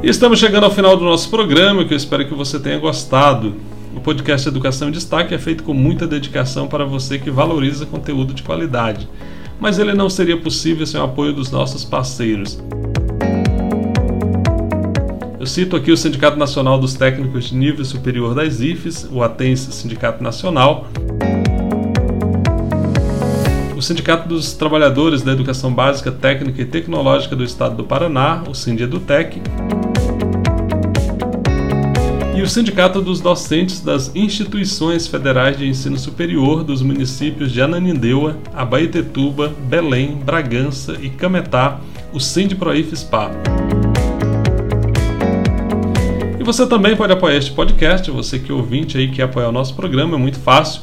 estamos 0.09 0.39
chegando 0.39 0.63
ao 0.63 0.71
final 0.71 0.97
do 0.97 1.05
nosso 1.05 1.29
programa, 1.29 1.85
que 1.85 1.93
eu 1.93 1.97
espero 1.97 2.29
que 2.29 2.35
você 2.35 2.61
tenha 2.61 2.79
gostado. 2.79 3.57
O 3.93 4.01
podcast 4.01 4.47
Educação 4.47 4.89
em 4.89 4.93
Destaque 4.93 5.35
é 5.35 5.39
feito 5.39 5.65
com 5.65 5.75
muita 5.75 6.07
dedicação 6.07 6.69
para 6.69 6.85
você 6.85 7.19
que 7.19 7.29
valoriza 7.29 7.87
conteúdo 7.87 8.33
de 8.33 8.45
qualidade, 8.45 9.09
mas 9.59 9.81
ele 9.81 9.95
não 9.95 10.09
seria 10.09 10.37
possível 10.37 10.87
sem 10.87 11.01
o 11.01 11.03
apoio 11.03 11.33
dos 11.33 11.51
nossos 11.51 11.85
parceiros. 11.85 12.63
Eu 15.41 15.47
cito 15.47 15.75
aqui 15.75 15.91
o 15.91 15.97
Sindicato 15.97 16.39
Nacional 16.39 16.79
dos 16.79 16.95
Técnicos 16.95 17.47
de 17.47 17.57
Nível 17.57 17.85
Superior 17.85 18.33
das 18.33 18.61
IFES, 18.61 19.09
o 19.11 19.25
ATENS 19.25 19.61
Sindicato 19.73 20.23
Nacional, 20.23 20.87
o 23.77 23.83
Sindicato 23.83 24.29
dos 24.29 24.53
Trabalhadores 24.53 25.23
da 25.23 25.33
Educação 25.33 25.73
Básica, 25.73 26.13
Técnica 26.13 26.63
e 26.63 26.65
Tecnológica 26.65 27.35
do 27.35 27.43
Estado 27.43 27.77
do 27.77 27.85
Paraná, 27.85 28.45
o 28.49 28.55
Sindedutec, 28.55 29.39
e 29.39 29.66
o 32.47 32.49
Sindicato 32.49 33.03
dos 33.03 33.21
Docentes 33.21 33.81
das 33.81 34.15
Instituições 34.15 35.09
Federais 35.09 35.59
de 35.59 35.67
Ensino 35.67 35.99
Superior 35.99 36.63
dos 36.63 36.81
municípios 36.81 37.51
de 37.51 37.61
Ananindeua, 37.61 38.39
Abaetetuba, 38.55 39.53
Belém, 39.69 40.15
Bragança 40.15 40.97
e 41.03 41.11
Cametá, 41.11 41.81
o 42.13 42.21
Sindproif-SPA. 42.21 43.33
E 46.39 46.45
você 46.45 46.65
também 46.69 46.95
pode 46.95 47.13
apoiar 47.13 47.37
este 47.37 47.51
podcast, 47.51 48.09
você 48.13 48.39
que 48.39 48.53
é 48.53 48.55
ouvinte 48.55 48.97
aí 48.97 49.11
que 49.11 49.21
apoia 49.21 49.49
o 49.49 49.53
nosso 49.53 49.75
programa, 49.75 50.15
é 50.15 50.19
muito 50.19 50.39
fácil. 50.39 50.83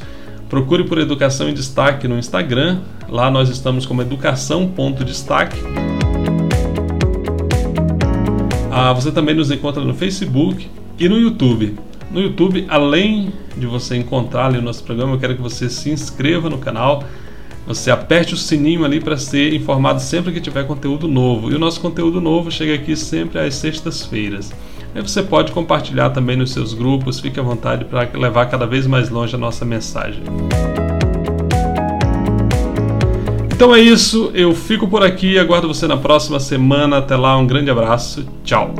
Procure 0.50 0.84
por 0.84 0.98
Educação 0.98 1.48
em 1.48 1.54
Destaque 1.54 2.06
no 2.06 2.18
Instagram, 2.18 2.80
lá 3.08 3.30
nós 3.30 3.48
estamos 3.48 3.86
como 3.86 4.02
educação.destaque. 4.02 5.58
Ah, 8.70 8.92
você 8.92 9.10
também 9.10 9.34
nos 9.34 9.50
encontra 9.50 9.82
no 9.82 9.94
Facebook, 9.94 10.68
e 10.98 11.08
no 11.08 11.18
YouTube. 11.18 11.76
No 12.10 12.20
YouTube, 12.20 12.64
além 12.68 13.32
de 13.56 13.66
você 13.66 13.96
encontrar 13.96 14.46
ali 14.46 14.58
o 14.58 14.62
nosso 14.62 14.84
programa, 14.84 15.14
eu 15.14 15.18
quero 15.18 15.34
que 15.34 15.42
você 15.42 15.68
se 15.68 15.90
inscreva 15.90 16.48
no 16.48 16.58
canal, 16.58 17.02
você 17.66 17.90
aperte 17.90 18.34
o 18.34 18.36
sininho 18.36 18.84
ali 18.84 19.00
para 19.00 19.16
ser 19.16 19.54
informado 19.54 20.00
sempre 20.00 20.32
que 20.32 20.40
tiver 20.40 20.64
conteúdo 20.64 21.08
novo. 21.08 21.50
E 21.50 21.54
o 21.54 21.58
nosso 21.58 21.80
conteúdo 21.80 22.20
novo 22.20 22.50
chega 22.50 22.74
aqui 22.74 22.94
sempre 22.94 23.38
às 23.38 23.54
sextas-feiras. 23.54 24.52
Aí 24.94 25.02
você 25.02 25.22
pode 25.22 25.50
compartilhar 25.50 26.10
também 26.10 26.36
nos 26.36 26.52
seus 26.52 26.72
grupos, 26.72 27.18
fique 27.18 27.40
à 27.40 27.42
vontade 27.42 27.84
para 27.84 28.08
levar 28.14 28.46
cada 28.46 28.66
vez 28.66 28.86
mais 28.86 29.08
longe 29.10 29.34
a 29.34 29.38
nossa 29.38 29.64
mensagem. 29.64 30.22
Então 33.52 33.74
é 33.74 33.80
isso, 33.80 34.30
eu 34.34 34.54
fico 34.54 34.86
por 34.86 35.02
aqui, 35.02 35.38
aguardo 35.38 35.66
você 35.66 35.86
na 35.86 35.96
próxima 35.96 36.38
semana. 36.38 36.98
Até 36.98 37.16
lá, 37.16 37.36
um 37.36 37.46
grande 37.46 37.70
abraço, 37.70 38.24
tchau! 38.44 38.74